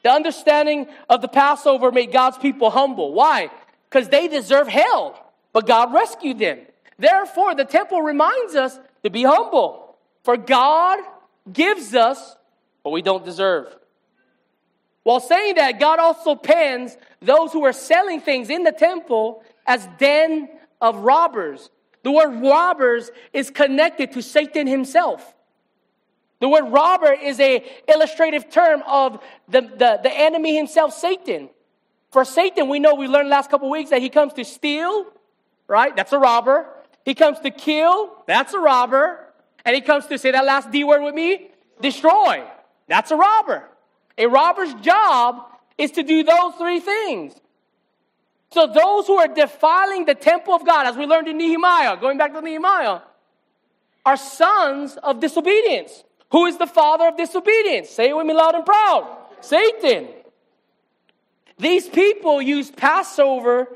[0.02, 3.12] The understanding of the Passover made God's people humble.
[3.12, 3.50] Why?
[3.88, 6.61] Because they deserve hell but God rescued them.
[6.99, 10.99] Therefore, the temple reminds us to be humble, for God
[11.53, 12.37] gives us
[12.83, 13.75] what we don't deserve.
[15.05, 19.89] While saying that, God also pens those who are selling things in the temple as
[19.99, 20.49] den
[20.81, 21.71] of robbers.
[22.03, 25.35] The word robbers is connected to Satan himself.
[26.41, 31.51] The word robber is a illustrative term of the, the, the enemy himself, Satan.
[32.11, 35.07] For Satan, we know we learned last couple weeks that he comes to steal,
[35.68, 35.94] right?
[35.94, 36.66] That's a robber.
[37.04, 39.24] He comes to kill, that's a robber.
[39.64, 41.50] And he comes to say that last D word with me
[41.81, 42.42] destroy.
[42.88, 43.64] That's a robber.
[44.16, 45.44] A robber's job
[45.76, 47.35] is to do those three things.
[48.50, 52.16] So those who are defiling the temple of God, as we learned in Nehemiah, going
[52.16, 53.00] back to Nehemiah,
[54.07, 56.02] are sons of disobedience.
[56.33, 57.90] Who is the father of disobedience?
[57.90, 59.16] Say it with me loud and proud.
[59.40, 60.09] Satan.
[61.59, 63.68] These people use Passover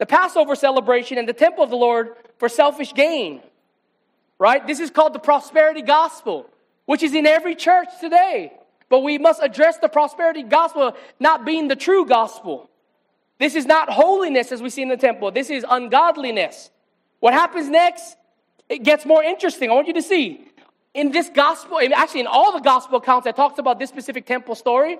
[0.00, 3.42] the Passover celebration and the temple of the Lord for selfish gain.
[4.38, 4.66] Right?
[4.66, 6.48] This is called the prosperity gospel,
[6.86, 8.54] which is in every church today.
[8.88, 12.70] But we must address the prosperity gospel not being the true gospel.
[13.38, 15.30] This is not holiness as we see in the temple.
[15.30, 16.70] This is ungodliness.
[17.20, 18.16] What happens next?
[18.70, 19.70] It gets more interesting.
[19.70, 20.46] I want you to see.
[20.94, 24.54] In this gospel, actually in all the gospel accounts that talks about this specific temple
[24.54, 24.98] story,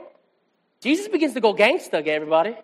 [0.83, 2.55] Jesus begins to go gangsta, everybody.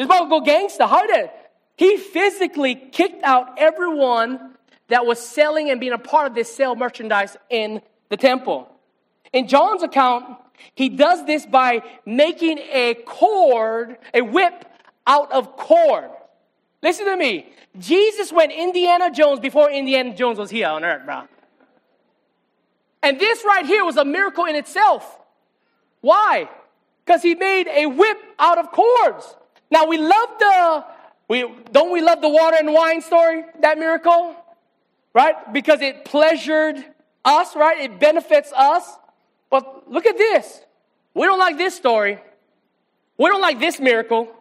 [0.00, 0.86] This about go gangster.
[0.86, 1.28] How did
[1.76, 4.54] he physically kicked out everyone
[4.88, 8.66] that was selling and being a part of this sale merchandise in the temple.
[9.30, 10.38] In John's account,
[10.74, 14.64] he does this by making a cord, a whip
[15.06, 16.08] out of cord.
[16.82, 17.52] Listen to me.
[17.78, 21.24] Jesus went Indiana Jones before Indiana Jones was here on earth, bro.
[23.02, 25.18] And this right here was a miracle in itself.
[26.00, 26.48] Why?
[27.04, 29.36] Because he made a whip out of cords.
[29.70, 30.84] Now we love the
[31.28, 34.34] we don't we love the water and wine story, that miracle?
[35.14, 35.34] Right?
[35.52, 36.76] Because it pleasured
[37.24, 37.78] us, right?
[37.78, 38.84] It benefits us.
[39.48, 40.60] But look at this.
[41.14, 42.18] We don't like this story.
[43.16, 44.34] We don't like this miracle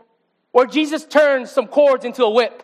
[0.52, 2.64] where Jesus turns some cords into a whip.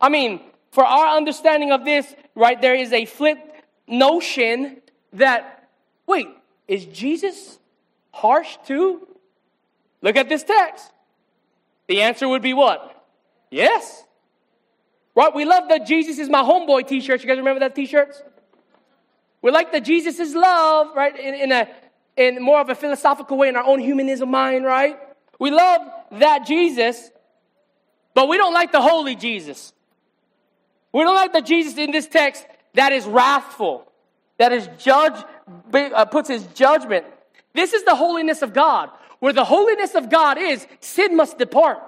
[0.00, 3.38] I mean, for our understanding of this, right, there is a flip
[3.86, 4.80] notion
[5.12, 5.68] that,
[6.06, 6.28] wait,
[6.68, 7.58] is Jesus
[8.12, 9.06] harsh too?
[10.02, 10.90] Look at this text.
[11.86, 13.04] The answer would be what?
[13.50, 14.04] Yes.
[15.14, 15.34] Right?
[15.34, 17.22] We love the Jesus is my homeboy t shirts.
[17.22, 18.22] You guys remember that t shirts?
[19.42, 21.18] We like the Jesus is love, right?
[21.18, 21.68] In, in, a,
[22.16, 24.98] in more of a philosophical way, in our own humanism mind, right?
[25.38, 27.10] We love that Jesus,
[28.14, 29.74] but we don't like the holy Jesus.
[30.92, 33.86] We don't like the Jesus in this text that is wrathful,
[34.38, 35.22] that is judge,
[35.74, 37.04] uh, puts his judgment.
[37.52, 38.90] This is the holiness of God.
[39.20, 41.82] Where the holiness of God is, sin must depart.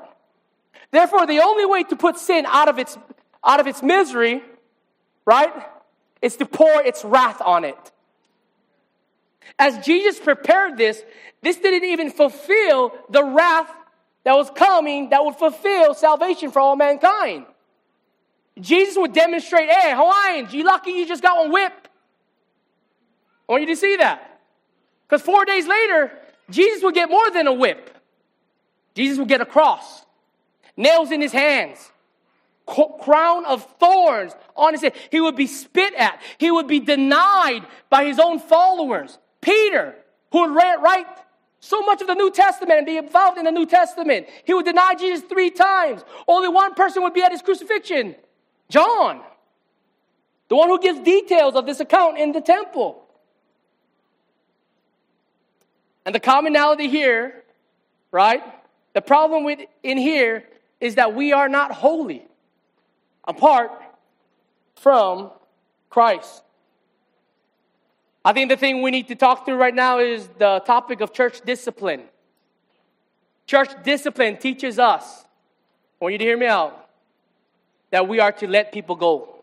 [0.91, 2.97] Therefore, the only way to put sin out of its,
[3.45, 4.43] out of its misery,
[5.25, 5.53] right,
[6.23, 7.93] is to pour its wrath on it.
[9.59, 11.03] As Jesus prepared this,
[11.43, 13.71] this didn't even fulfill the wrath
[14.25, 17.47] that was coming that would fulfill salvation for all mankind.
[18.59, 21.89] Jesus would demonstrate, hey, Hawaiians, you lucky you just got one whip.
[23.49, 24.41] I want you to see that.
[25.07, 26.11] Because four days later,
[26.51, 27.91] Jesus would get more than a whip.
[28.95, 30.05] Jesus would get a cross,
[30.77, 31.93] nails in his hands,
[32.67, 34.95] crown of thorns on his head.
[35.11, 36.21] He would be spit at.
[36.39, 39.19] He would be denied by his own followers.
[39.41, 39.95] Peter,
[40.33, 41.07] who would write
[41.61, 44.65] so much of the New Testament and be involved in the New Testament, he would
[44.65, 46.03] deny Jesus three times.
[46.27, 48.15] Only one person would be at his crucifixion
[48.69, 49.21] John,
[50.49, 53.06] the one who gives details of this account in the temple.
[56.07, 57.42] And the commonality here,
[58.12, 58.42] right?
[58.95, 60.45] The problem with in here
[60.81, 62.25] is that we are not holy
[63.27, 63.73] apart
[64.77, 65.33] from
[65.90, 66.45] Christ.
[68.25, 71.12] I think the thing we need to talk through right now is the topic of
[71.12, 72.03] church discipline.
[73.47, 75.25] Church discipline teaches us,
[76.01, 76.88] I want you to hear me out,
[77.90, 79.42] that we are to let people go.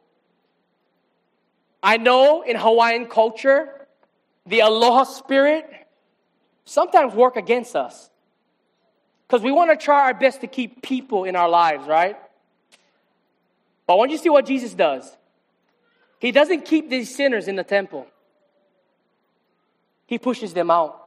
[1.82, 3.69] I know in Hawaiian culture,
[4.45, 5.83] the aloha spirit
[6.65, 8.10] sometimes work against us.
[9.28, 12.17] Because we want to try our best to keep people in our lives, right?
[13.88, 15.17] But when you see what Jesus does,
[16.19, 18.08] he doesn't keep these sinners in the temple,
[20.06, 20.99] he pushes them out.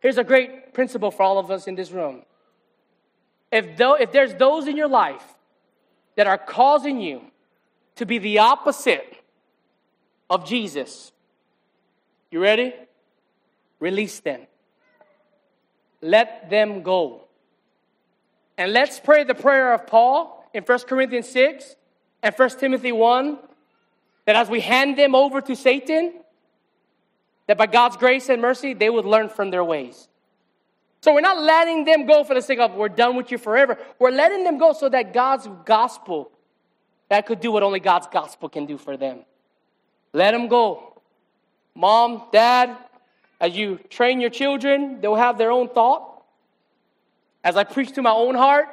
[0.00, 2.22] Here's a great principle for all of us in this room.
[3.52, 5.22] If, though, if there's those in your life
[6.16, 7.22] that are causing you
[7.96, 9.16] to be the opposite
[10.28, 11.12] of Jesus,
[12.30, 12.74] you ready?
[13.82, 14.42] Release them.
[16.00, 17.22] Let them go.
[18.56, 21.74] And let's pray the prayer of Paul in 1 Corinthians 6
[22.22, 23.38] and 1 Timothy 1
[24.26, 26.12] that as we hand them over to Satan,
[27.48, 30.06] that by God's grace and mercy, they would learn from their ways.
[31.00, 33.76] So we're not letting them go for the sake of we're done with you forever.
[33.98, 36.30] We're letting them go so that God's gospel
[37.08, 39.24] that could do what only God's gospel can do for them.
[40.12, 41.00] Let them go.
[41.74, 42.76] Mom, dad,
[43.42, 46.22] as you train your children, they'll have their own thought.
[47.42, 48.68] As I preach to my own heart,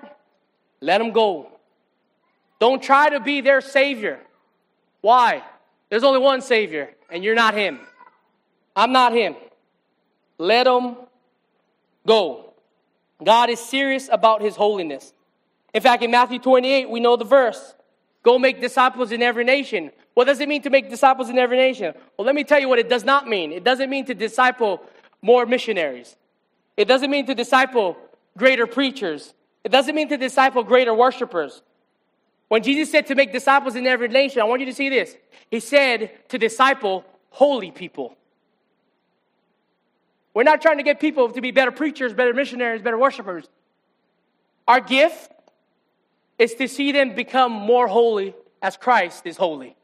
[0.79, 1.51] let them go.
[2.59, 4.19] Don't try to be their savior.
[5.01, 5.41] Why?
[5.89, 7.79] There's only one savior, and you're not him.
[8.75, 9.35] I'm not him.
[10.37, 10.97] Let them
[12.05, 12.53] go.
[13.23, 15.13] God is serious about his holiness.
[15.73, 17.75] In fact, in Matthew 28, we know the verse
[18.21, 19.91] Go make disciples in every nation.
[20.19, 21.93] What does it mean to make disciples in every nation?
[22.17, 23.53] Well, let me tell you what it does not mean.
[23.53, 24.83] It doesn't mean to disciple
[25.21, 26.17] more missionaries.
[26.75, 27.95] It doesn't mean to disciple
[28.37, 29.33] greater preachers.
[29.63, 31.61] It doesn't mean to disciple greater worshipers.
[32.49, 35.15] When Jesus said to make disciples in every nation, I want you to see this.
[35.49, 38.17] He said to disciple holy people.
[40.33, 43.45] We're not trying to get people to be better preachers, better missionaries, better worshipers.
[44.67, 45.31] Our gift
[46.37, 49.77] is to see them become more holy as Christ is holy.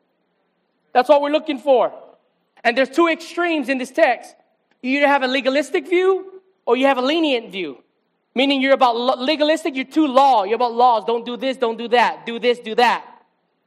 [0.95, 1.91] That's what we're looking for.
[2.63, 4.33] And there's two extremes in this text.
[4.81, 7.83] You either have a legalistic view or you have a lenient view.
[8.33, 10.45] Meaning you're about legalistic, you're too law.
[10.45, 11.03] You're about laws.
[11.03, 12.25] Don't do this, don't do that.
[12.25, 13.05] Do this, do that.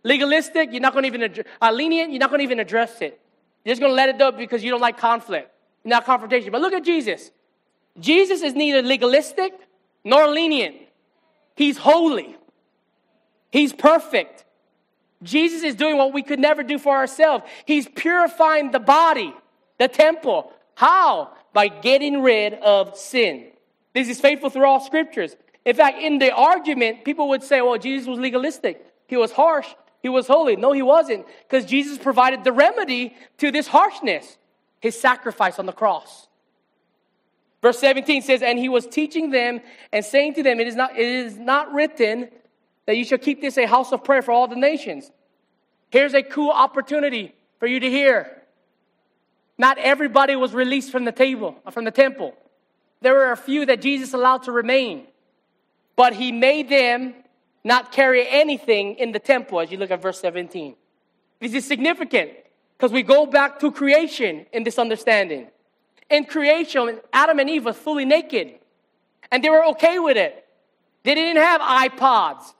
[0.04, 3.02] Legalistic, you're not going to even address, uh, lenient, you're not going to even address
[3.02, 3.20] it.
[3.62, 5.50] You're just going to let it go because you don't like conflict,
[5.84, 6.50] not confrontation.
[6.50, 7.30] But look at Jesus.
[8.00, 9.52] Jesus is neither legalistic
[10.02, 10.76] nor lenient.
[11.56, 12.38] He's holy.
[13.50, 14.46] He's perfect.
[15.22, 17.44] Jesus is doing what we could never do for ourselves.
[17.64, 19.34] He's purifying the body,
[19.78, 20.52] the temple.
[20.74, 21.32] How?
[21.52, 23.48] By getting rid of sin.
[23.94, 25.34] This is faithful through all scriptures.
[25.64, 28.84] In fact, in the argument, people would say, well, Jesus was legalistic.
[29.06, 29.66] He was harsh.
[30.02, 30.56] He was holy.
[30.56, 34.38] No, he wasn't, because Jesus provided the remedy to this harshness
[34.80, 36.28] his sacrifice on the cross.
[37.60, 39.60] Verse 17 says, And he was teaching them
[39.92, 42.28] and saying to them, It is not, it is not written
[42.88, 45.10] that you shall keep this a house of prayer for all the nations.
[45.90, 48.42] Here's a cool opportunity for you to hear.
[49.58, 52.34] Not everybody was released from the table, uh, from the temple.
[53.02, 55.06] There were a few that Jesus allowed to remain.
[55.96, 57.12] but he made them
[57.62, 60.74] not carry anything in the temple, as you look at verse 17.
[61.40, 62.30] This is significant
[62.76, 65.48] because we go back to creation in this understanding.
[66.08, 68.54] In creation, Adam and Eve were fully naked,
[69.30, 70.46] and they were okay with it.
[71.02, 72.54] They didn't have iPods,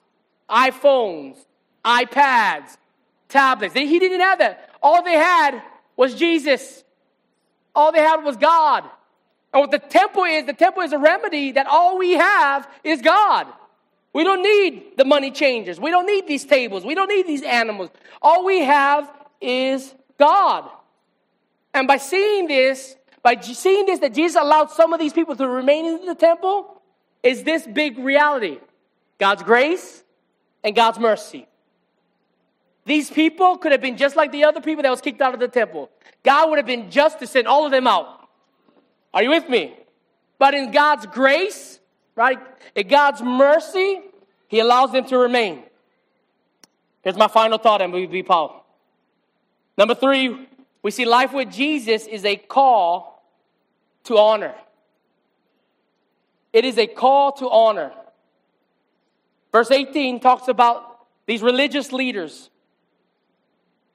[0.49, 1.37] iPhones,
[1.85, 2.77] iPads,
[3.29, 3.75] tablets.
[3.75, 4.71] He didn't have that.
[4.83, 5.63] All they had
[5.97, 6.85] was Jesus.
[7.75, 8.85] All they had was God.
[9.53, 13.01] And what the temple is, the temple is a remedy that all we have is
[13.01, 13.47] God.
[14.13, 15.79] We don't need the money changers.
[15.79, 16.85] We don't need these tables.
[16.85, 17.91] We don't need these animals.
[18.21, 20.69] All we have is God.
[21.75, 25.47] And by seeing this, by seeing this, that Jesus allowed some of these people to
[25.47, 26.81] remain in the temple,
[27.23, 28.59] is this big reality
[29.19, 30.03] God's grace
[30.63, 31.47] and God's mercy.
[32.85, 35.41] These people could have been just like the other people that was kicked out of
[35.41, 35.91] the temple.
[36.25, 38.29] God would have been just to send all of them out.
[39.13, 39.77] Are you with me?
[40.39, 41.81] But in God's grace,
[42.15, 42.39] right,
[42.75, 44.01] in God's mercy,
[44.49, 45.65] He allows them to remain.
[47.03, 48.65] Here's my final thought, and we'll be pau.
[49.77, 50.49] Number three,
[50.83, 53.23] we see life with Jesus is a call
[54.05, 54.55] to honor.
[56.53, 57.93] It is a call to honor.
[59.53, 62.51] Verse 18 talks about these religious leaders.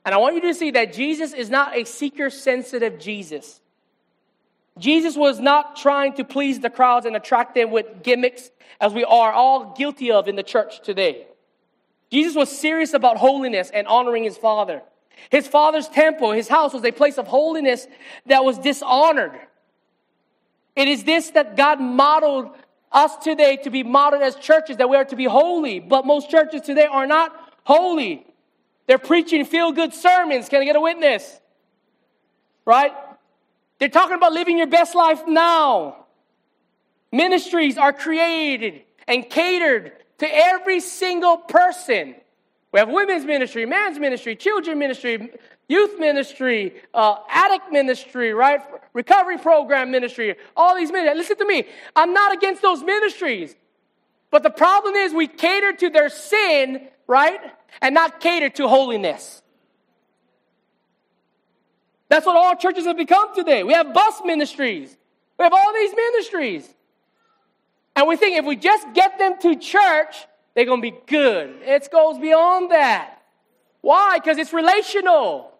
[0.05, 3.61] And I want you to see that Jesus is not a seeker sensitive Jesus.
[4.77, 8.49] Jesus was not trying to please the crowds and attract them with gimmicks,
[8.81, 11.27] as we are all guilty of in the church today.
[12.11, 14.81] Jesus was serious about holiness and honoring his Father.
[15.29, 17.87] His Father's temple, his house, was a place of holiness
[18.25, 19.39] that was dishonored.
[20.75, 22.49] It is this that God modeled
[22.93, 25.79] us today to be modeled as churches, that we are to be holy.
[25.79, 28.25] But most churches today are not holy.
[28.87, 30.49] They're preaching feel good sermons.
[30.49, 31.39] Can I get a witness?
[32.65, 32.93] Right?
[33.79, 36.05] They're talking about living your best life now.
[37.11, 42.15] Ministries are created and catered to every single person.
[42.71, 45.31] We have women's ministry, man's ministry, children ministry,
[45.67, 48.61] youth ministry, uh, addict ministry, right?
[48.93, 51.17] Recovery program ministry, all these ministries.
[51.17, 51.65] Listen to me.
[51.95, 53.55] I'm not against those ministries.
[54.29, 57.39] But the problem is we cater to their sin, right?
[57.81, 59.41] And not cater to holiness.
[62.09, 63.63] That's what all churches have become today.
[63.63, 64.95] We have bus ministries.
[65.37, 66.73] We have all these ministries.
[67.95, 71.55] And we think if we just get them to church, they're going to be good.
[71.61, 73.21] It goes beyond that.
[73.81, 74.19] Why?
[74.19, 75.52] Because it's relational.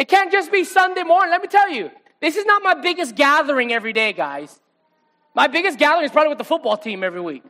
[0.00, 1.30] It can't just be Sunday morning.
[1.30, 1.90] Let me tell you,
[2.22, 4.58] this is not my biggest gathering every day, guys.
[5.34, 7.42] My biggest gathering is probably with the football team every week.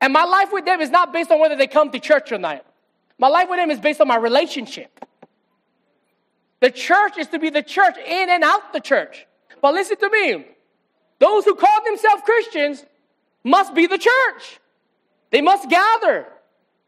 [0.00, 2.38] And my life with them is not based on whether they come to church or
[2.38, 2.66] not.
[3.16, 5.06] My life with them is based on my relationship.
[6.58, 9.24] The church is to be the church in and out the church.
[9.62, 10.44] But listen to me.
[11.20, 12.84] Those who call themselves Christians
[13.44, 14.58] must be the church.
[15.30, 16.26] They must gather.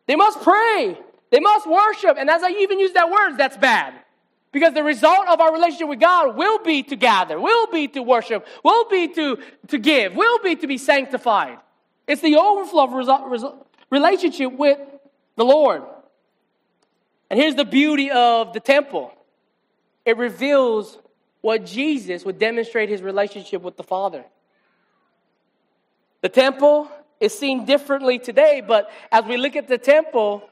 [0.08, 0.98] They must pray.
[1.30, 2.16] They must worship.
[2.18, 3.94] And as I even use that word, that's bad.
[4.56, 8.02] Because the result of our relationship with God will be to gather, will be to
[8.02, 9.36] worship, will be to,
[9.68, 11.58] to give, will be to be sanctified.
[12.06, 14.78] It's the overflow of relationship with
[15.36, 15.82] the Lord.
[17.28, 19.12] And here's the beauty of the temple
[20.06, 20.96] it reveals
[21.42, 24.24] what Jesus would demonstrate his relationship with the Father.
[26.22, 26.90] The temple
[27.20, 30.48] is seen differently today, but as we look at the temple,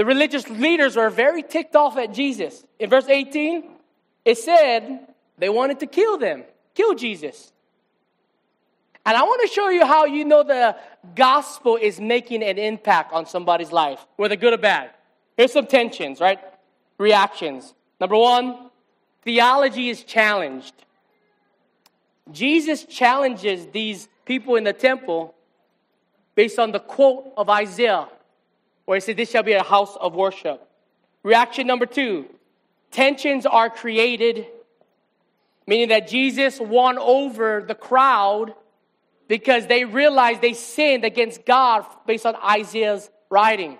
[0.00, 2.64] the religious leaders are very ticked off at Jesus.
[2.78, 3.64] In verse 18,
[4.24, 6.42] it said they wanted to kill them,
[6.74, 7.52] kill Jesus.
[9.04, 10.74] And I want to show you how you know the
[11.14, 14.88] gospel is making an impact on somebody's life, whether good or bad.
[15.36, 16.38] Here's some tensions, right?
[16.96, 17.74] Reactions.
[18.00, 18.70] Number one,
[19.20, 20.72] theology is challenged.
[22.32, 25.34] Jesus challenges these people in the temple
[26.34, 28.08] based on the quote of Isaiah,
[28.90, 30.68] where he said, This shall be a house of worship.
[31.22, 32.26] Reaction number two
[32.90, 34.48] tensions are created,
[35.64, 38.52] meaning that Jesus won over the crowd
[39.28, 43.78] because they realized they sinned against God based on Isaiah's writing.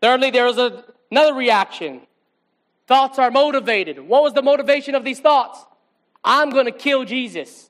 [0.00, 2.02] Thirdly, there was a, another reaction
[2.86, 3.98] Thoughts are motivated.
[3.98, 5.58] What was the motivation of these thoughts?
[6.22, 7.68] I'm going to kill Jesus.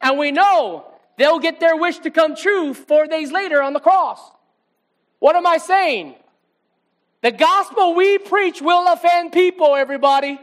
[0.00, 0.84] And we know
[1.16, 4.18] they'll get their wish to come true four days later on the cross.
[5.22, 6.16] What am I saying?
[7.20, 10.36] The gospel we preach will offend people, everybody.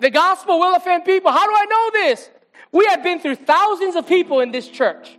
[0.00, 1.30] The gospel will offend people.
[1.30, 2.30] How do I know this?
[2.72, 5.16] We have been through thousands of people in this church.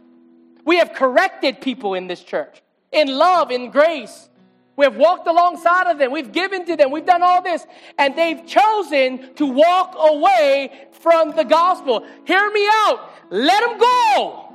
[0.65, 2.61] We have corrected people in this church
[2.91, 4.27] in love, in grace.
[4.75, 6.11] We have walked alongside of them.
[6.11, 6.91] We've given to them.
[6.91, 7.65] We've done all this.
[7.97, 12.05] And they've chosen to walk away from the gospel.
[12.25, 13.11] Hear me out.
[13.29, 14.53] Let them go.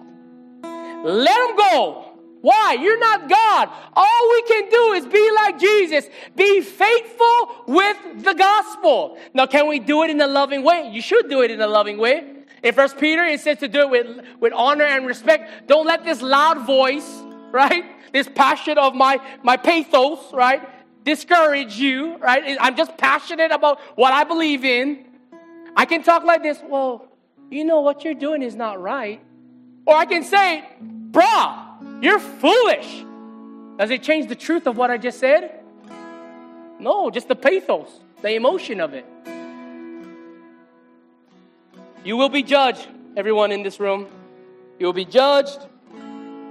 [1.04, 2.03] let them go.
[2.44, 2.76] Why?
[2.78, 3.70] You're not God.
[3.94, 6.04] All we can do is be like Jesus.
[6.36, 9.16] Be faithful with the gospel.
[9.32, 10.90] Now, can we do it in a loving way?
[10.92, 12.22] You should do it in a loving way.
[12.62, 15.68] In First Peter, it says to do it with, with honor and respect.
[15.68, 17.10] Don't let this loud voice,
[17.50, 17.82] right?
[18.12, 20.68] This passion of my, my pathos, right?
[21.02, 22.58] Discourage you, right?
[22.60, 25.06] I'm just passionate about what I believe in.
[25.74, 26.60] I can talk like this.
[26.62, 27.06] Well,
[27.50, 29.22] you know what you're doing is not right.
[29.86, 30.68] Or I can say,
[31.10, 31.63] bruh,
[32.00, 33.04] you're foolish.
[33.78, 35.60] Does it change the truth of what I just said?
[36.78, 37.88] No, just the pathos,
[38.22, 39.06] the emotion of it.
[42.04, 42.86] You will be judged,
[43.16, 44.06] everyone in this room.
[44.78, 45.58] You will be judged.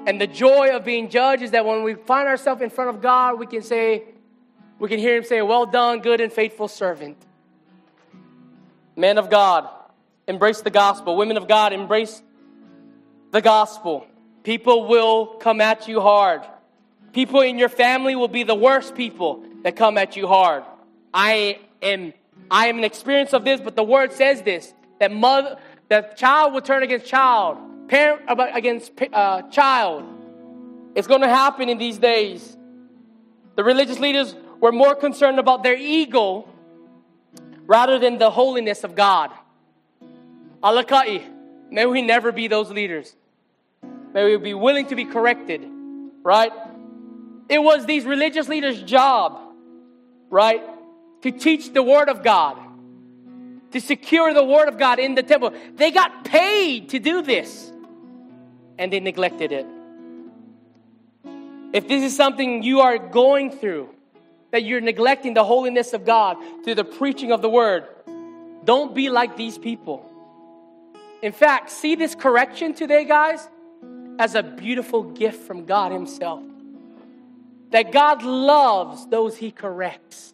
[0.05, 3.01] And the joy of being judged is that when we find ourselves in front of
[3.01, 4.03] God, we can say,
[4.79, 7.17] we can hear Him say, Well done, good and faithful servant.
[8.95, 9.69] Men of God,
[10.27, 11.15] embrace the gospel.
[11.15, 12.21] Women of God, embrace
[13.31, 14.07] the gospel.
[14.43, 16.41] People will come at you hard.
[17.13, 20.63] People in your family will be the worst people that come at you hard.
[21.13, 22.13] I am
[22.51, 25.57] I am an experience of this, but the word says this that mother
[25.89, 28.23] that child will turn against child, parent
[28.53, 30.03] against uh, child.
[30.95, 32.57] It's going to happen in these days.
[33.55, 36.47] The religious leaders were more concerned about their ego
[37.65, 39.31] rather than the holiness of God.
[40.61, 41.23] Alakai,
[41.69, 43.15] may we never be those leaders.
[44.13, 45.65] May we be willing to be corrected,
[46.21, 46.51] right?
[47.49, 49.39] It was these religious leaders' job,
[50.29, 50.61] right,
[51.23, 52.57] to teach the Word of God,
[53.71, 55.53] to secure the Word of God in the temple.
[55.75, 57.71] They got paid to do this,
[58.77, 59.65] and they neglected it.
[61.73, 63.89] If this is something you are going through,
[64.51, 67.87] that you're neglecting the holiness of God through the preaching of the Word,
[68.63, 70.07] don't be like these people.
[71.23, 73.49] In fact, see this correction today, guys?
[74.19, 76.43] As a beautiful gift from God Himself.
[77.71, 80.33] That God loves those He corrects.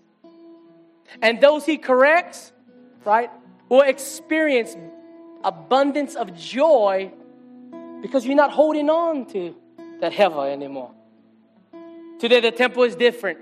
[1.21, 2.51] And those He corrects,
[3.05, 3.29] right,
[3.69, 4.75] will experience
[5.43, 7.11] abundance of joy
[8.01, 9.55] because you're not holding on to
[10.01, 10.91] that hewa anymore.
[12.19, 13.39] Today, the temple is different.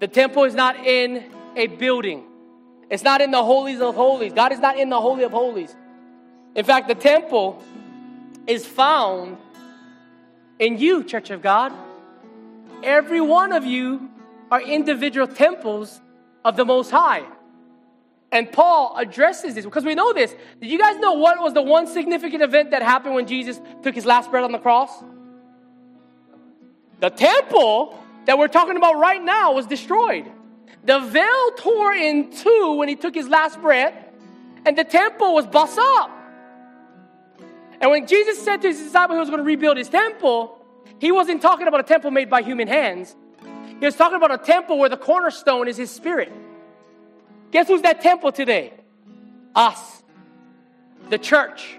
[0.00, 1.24] The temple is not in
[1.56, 2.24] a building,
[2.90, 4.32] it's not in the holies of holies.
[4.32, 5.74] God is not in the holy of holies.
[6.54, 7.62] In fact, the temple
[8.46, 9.36] is found
[10.58, 11.72] in you, Church of God.
[12.82, 14.10] Every one of you
[14.50, 16.00] are individual temples
[16.44, 17.24] of the Most High.
[18.32, 20.34] And Paul addresses this because we know this.
[20.60, 23.94] Did you guys know what was the one significant event that happened when Jesus took
[23.94, 24.90] his last breath on the cross?
[27.00, 30.30] The temple that we're talking about right now was destroyed.
[30.84, 33.94] The veil tore in two when he took his last breath,
[34.64, 36.10] and the temple was bust up.
[37.80, 40.58] And when Jesus said to his disciples he was going to rebuild his temple,
[40.98, 43.14] he wasn't talking about a temple made by human hands.
[43.78, 46.32] He was talking about a temple where the cornerstone is his spirit.
[47.50, 48.72] Guess who's that temple today?
[49.54, 50.02] Us.
[51.10, 51.78] The church.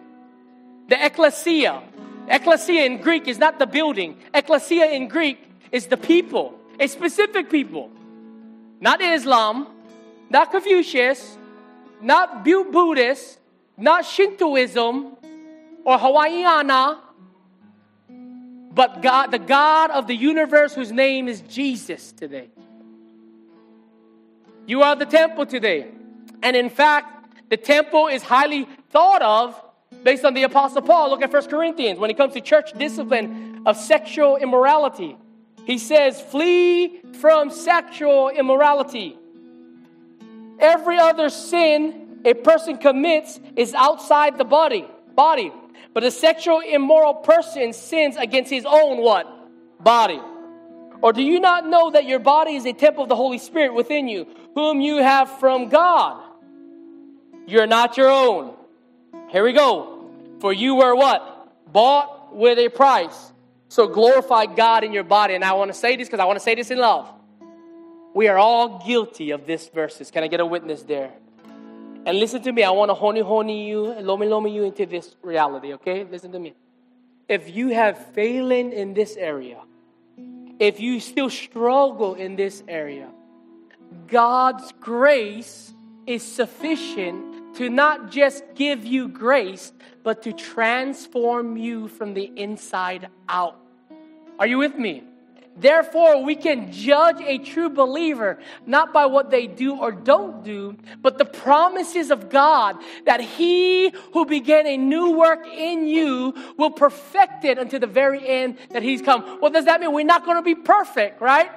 [0.87, 1.81] The ecclesia.
[2.27, 4.17] Ecclesia in Greek is not the building.
[4.33, 5.39] Ecclesia in Greek
[5.71, 7.89] is the people, a specific people.
[8.79, 9.67] Not Islam,
[10.29, 11.37] not Confucius,
[12.01, 13.39] not Buddhist,
[13.77, 15.17] not Shintoism,
[15.87, 16.99] or Hawaiiana,
[18.73, 22.49] but God, the God of the universe whose name is Jesus today.
[24.65, 25.87] You are the temple today.
[26.43, 29.55] And in fact, the temple is highly thought of
[30.03, 31.09] based on the Apostle Paul.
[31.09, 35.15] Look at 1 Corinthians when it comes to church discipline of sexual immorality.
[35.63, 39.17] He says, flee from sexual immorality.
[40.59, 44.85] Every other sin a person commits is outside the body.
[45.15, 45.53] Body.
[45.93, 49.27] But a sexual immoral person sins against his own what?
[49.83, 50.21] Body.
[51.01, 53.73] Or do you not know that your body is a temple of the Holy Spirit
[53.73, 56.23] within you, whom you have from God?
[57.45, 58.55] You're not your own.
[59.29, 60.09] Here we go.
[60.39, 61.71] For you were what?
[61.71, 63.31] Bought with a price.
[63.69, 65.35] So glorify God in your body.
[65.35, 67.11] And I want to say this because I want to say this in love.
[68.13, 70.09] We are all guilty of this verses.
[70.09, 71.11] Can I get a witness there?
[72.07, 75.17] And listen to me, I want to honey honey you, lomi lomi you into this
[75.21, 76.05] reality, okay?
[76.05, 76.53] Listen to me.
[77.27, 79.59] If you have failing in this area,
[80.57, 83.09] if you still struggle in this area,
[84.07, 85.73] God's grace
[86.05, 93.09] is sufficient to not just give you grace, but to transform you from the inside
[93.27, 93.59] out.
[94.39, 95.03] Are you with me?
[95.59, 100.77] Therefore, we can judge a true believer not by what they do or don't do,
[101.01, 106.71] but the promises of God that He who began a new work in you will
[106.71, 109.23] perfect it until the very end that He's come.
[109.39, 109.91] What does that mean?
[109.93, 111.49] We're not going to be perfect, right?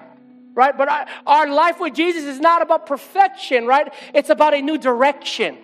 [0.54, 0.76] Right?
[0.76, 3.92] But our life with Jesus is not about perfection, right?
[4.14, 5.58] It's about a new direction.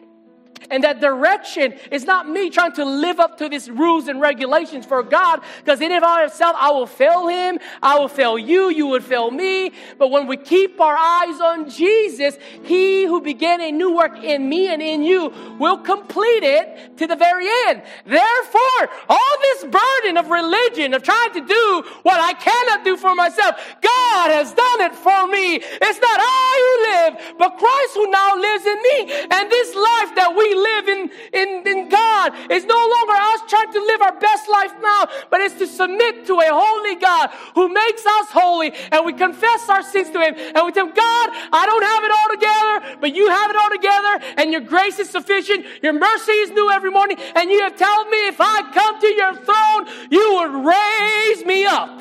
[0.71, 4.85] And that direction is not me trying to live up to these rules and regulations
[4.85, 8.71] for God, because in and of itself, I will fail Him, I will fail you,
[8.71, 9.73] you would fail me.
[9.99, 14.49] But when we keep our eyes on Jesus, He who began a new work in
[14.49, 17.83] me and in you will complete it to the very end.
[18.05, 23.15] Therefore, all this burden of religion, of trying to do what I cannot do for
[23.15, 25.57] myself, God has done it for me.
[25.57, 29.27] It's not I who live, but Christ who now lives in me.
[29.31, 33.73] And this life that we live in, in, in God is no longer us trying
[33.73, 37.69] to live our best life now, but it's to submit to a holy God who
[37.69, 41.65] makes us holy and we confess our sins to Him and we tell God, I
[41.67, 45.11] don't have it all together, but you have it all together and your grace is
[45.11, 45.67] sufficient.
[45.83, 49.07] Your mercy is new every morning and you have told me if I come to
[49.07, 52.01] your throne, you would raise me up.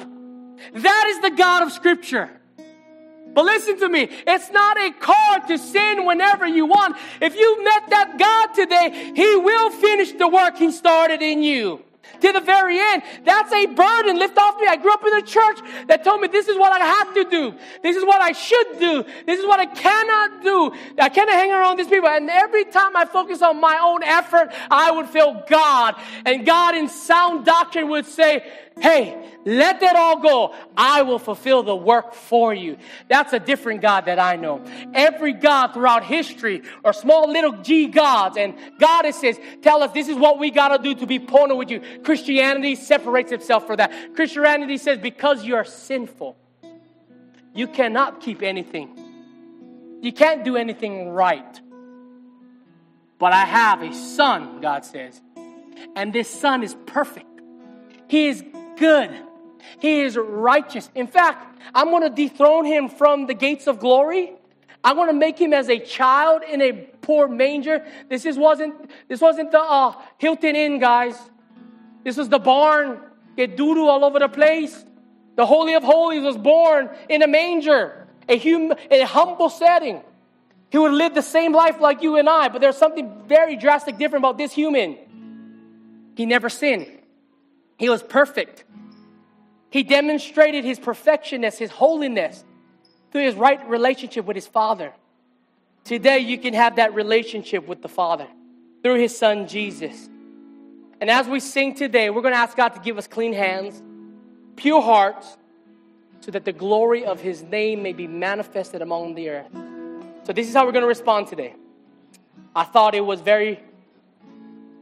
[0.73, 2.29] That is the God of Scripture.
[3.36, 6.97] But listen to me, it's not a card to sin whenever you want.
[7.21, 11.83] If you met that God today, He will finish the work He started in you
[12.21, 13.03] to the very end.
[13.25, 14.67] That's a burden lift off me.
[14.67, 17.25] I grew up in a church that told me this is what I have to
[17.25, 17.53] do.
[17.83, 19.03] This is what I should do.
[19.25, 20.71] This is what I cannot do.
[20.97, 22.07] I cannot hang around these people.
[22.07, 25.95] And every time I focus on my own effort, I would feel God.
[26.25, 28.43] And God in sound doctrine would say,
[28.80, 30.53] Hey, let that all go.
[30.76, 32.78] I will fulfill the work for you.
[33.07, 34.65] That's a different God that I know.
[34.93, 38.38] Every God throughout history are small little g gods.
[38.38, 41.55] And God says, tell us this is what we got to do to be partner
[41.55, 41.82] with you.
[42.03, 44.15] Christianity separates itself for that.
[44.15, 46.36] Christianity says, because you are sinful,
[47.53, 49.99] you cannot keep anything.
[50.01, 51.61] You can't do anything right.
[53.17, 55.21] But I have a son, God says.
[55.95, 57.28] And this son is perfect.
[58.07, 58.43] He is
[58.78, 59.11] good.
[59.80, 60.89] He is righteous.
[60.95, 64.34] In fact, I'm going to dethrone him from the gates of glory.
[64.84, 67.86] I'm going to make him as a child in a poor manger.
[68.07, 71.17] This is wasn't this wasn't the uh, Hilton Inn, guys.
[72.03, 72.99] This was the barn.
[73.36, 74.86] Get doo doo all over the place.
[75.36, 80.01] The Holy of Holies was born in a manger, a hum, a humble setting.
[80.69, 83.97] He would live the same life like you and I, but there's something very drastic
[83.97, 84.97] different about this human.
[86.15, 86.88] He never sinned.
[87.78, 88.63] He was perfect.
[89.69, 92.43] He demonstrated his perfectionness, his holiness,
[93.11, 94.93] through his right relationship with his Father.
[95.84, 98.28] Today, you can have that relationship with the Father
[98.84, 100.09] through his Son, Jesus.
[101.01, 103.82] And as we sing today, we're going to ask God to give us clean hands,
[104.55, 105.38] pure hearts,
[106.21, 109.51] so that the glory of his name may be manifested among the earth.
[110.23, 111.53] So, this is how we're going to respond today.
[112.55, 113.61] I thought it was very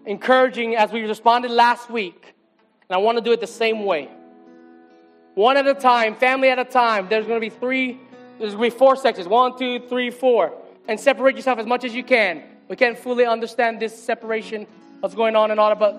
[0.06, 2.33] encouraging as we responded last week
[2.90, 4.10] and I want to do it the same way.
[5.36, 7.08] One at a time, family at a time.
[7.10, 8.00] There's going to be three,
[8.40, 10.54] there's going to be four sections one, two, three, four.
[10.88, 12.44] And separate yourself as much as you can.
[12.68, 14.68] We can't fully understand this separation,
[15.02, 15.96] that's going on and that, but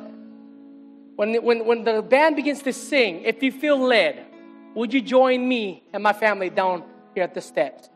[1.17, 4.25] when, when, when the band begins to sing, if you feel led,
[4.75, 6.83] would you join me and my family down
[7.15, 7.89] here at the steps?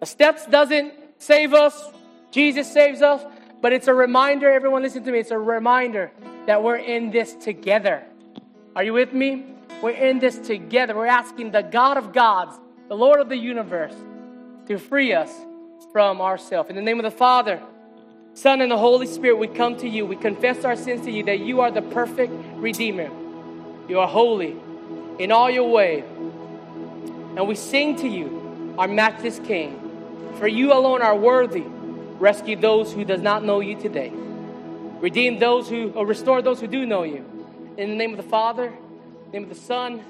[0.00, 1.90] The steps doesn't save us,
[2.30, 3.22] Jesus saves us,
[3.60, 6.10] but it's a reminder, everyone listen to me, it's a reminder
[6.46, 8.02] that we're in this together.
[8.74, 9.44] Are you with me?
[9.82, 10.94] We're in this together.
[10.94, 12.58] We're asking the God of gods,
[12.88, 13.94] the Lord of the universe,
[14.66, 15.30] to free us
[15.92, 16.70] from ourselves.
[16.70, 17.60] In the name of the Father,
[18.32, 20.06] Son, and the Holy Spirit, we come to you.
[20.06, 23.10] We confess our sins to you that you are the perfect Redeemer.
[23.88, 24.56] You are holy
[25.18, 26.02] in all your way.
[27.36, 30.32] And we sing to you, our matchless King.
[30.38, 31.64] For you alone are worthy.
[31.66, 34.10] Rescue those who does not know you today.
[34.10, 37.28] Redeem those who, or restore those who do know you.
[37.78, 38.70] In the name of the Father,
[39.32, 40.04] name of the Son,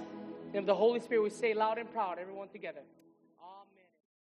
[0.52, 2.80] name of the Holy Spirit, we say loud and proud, everyone together.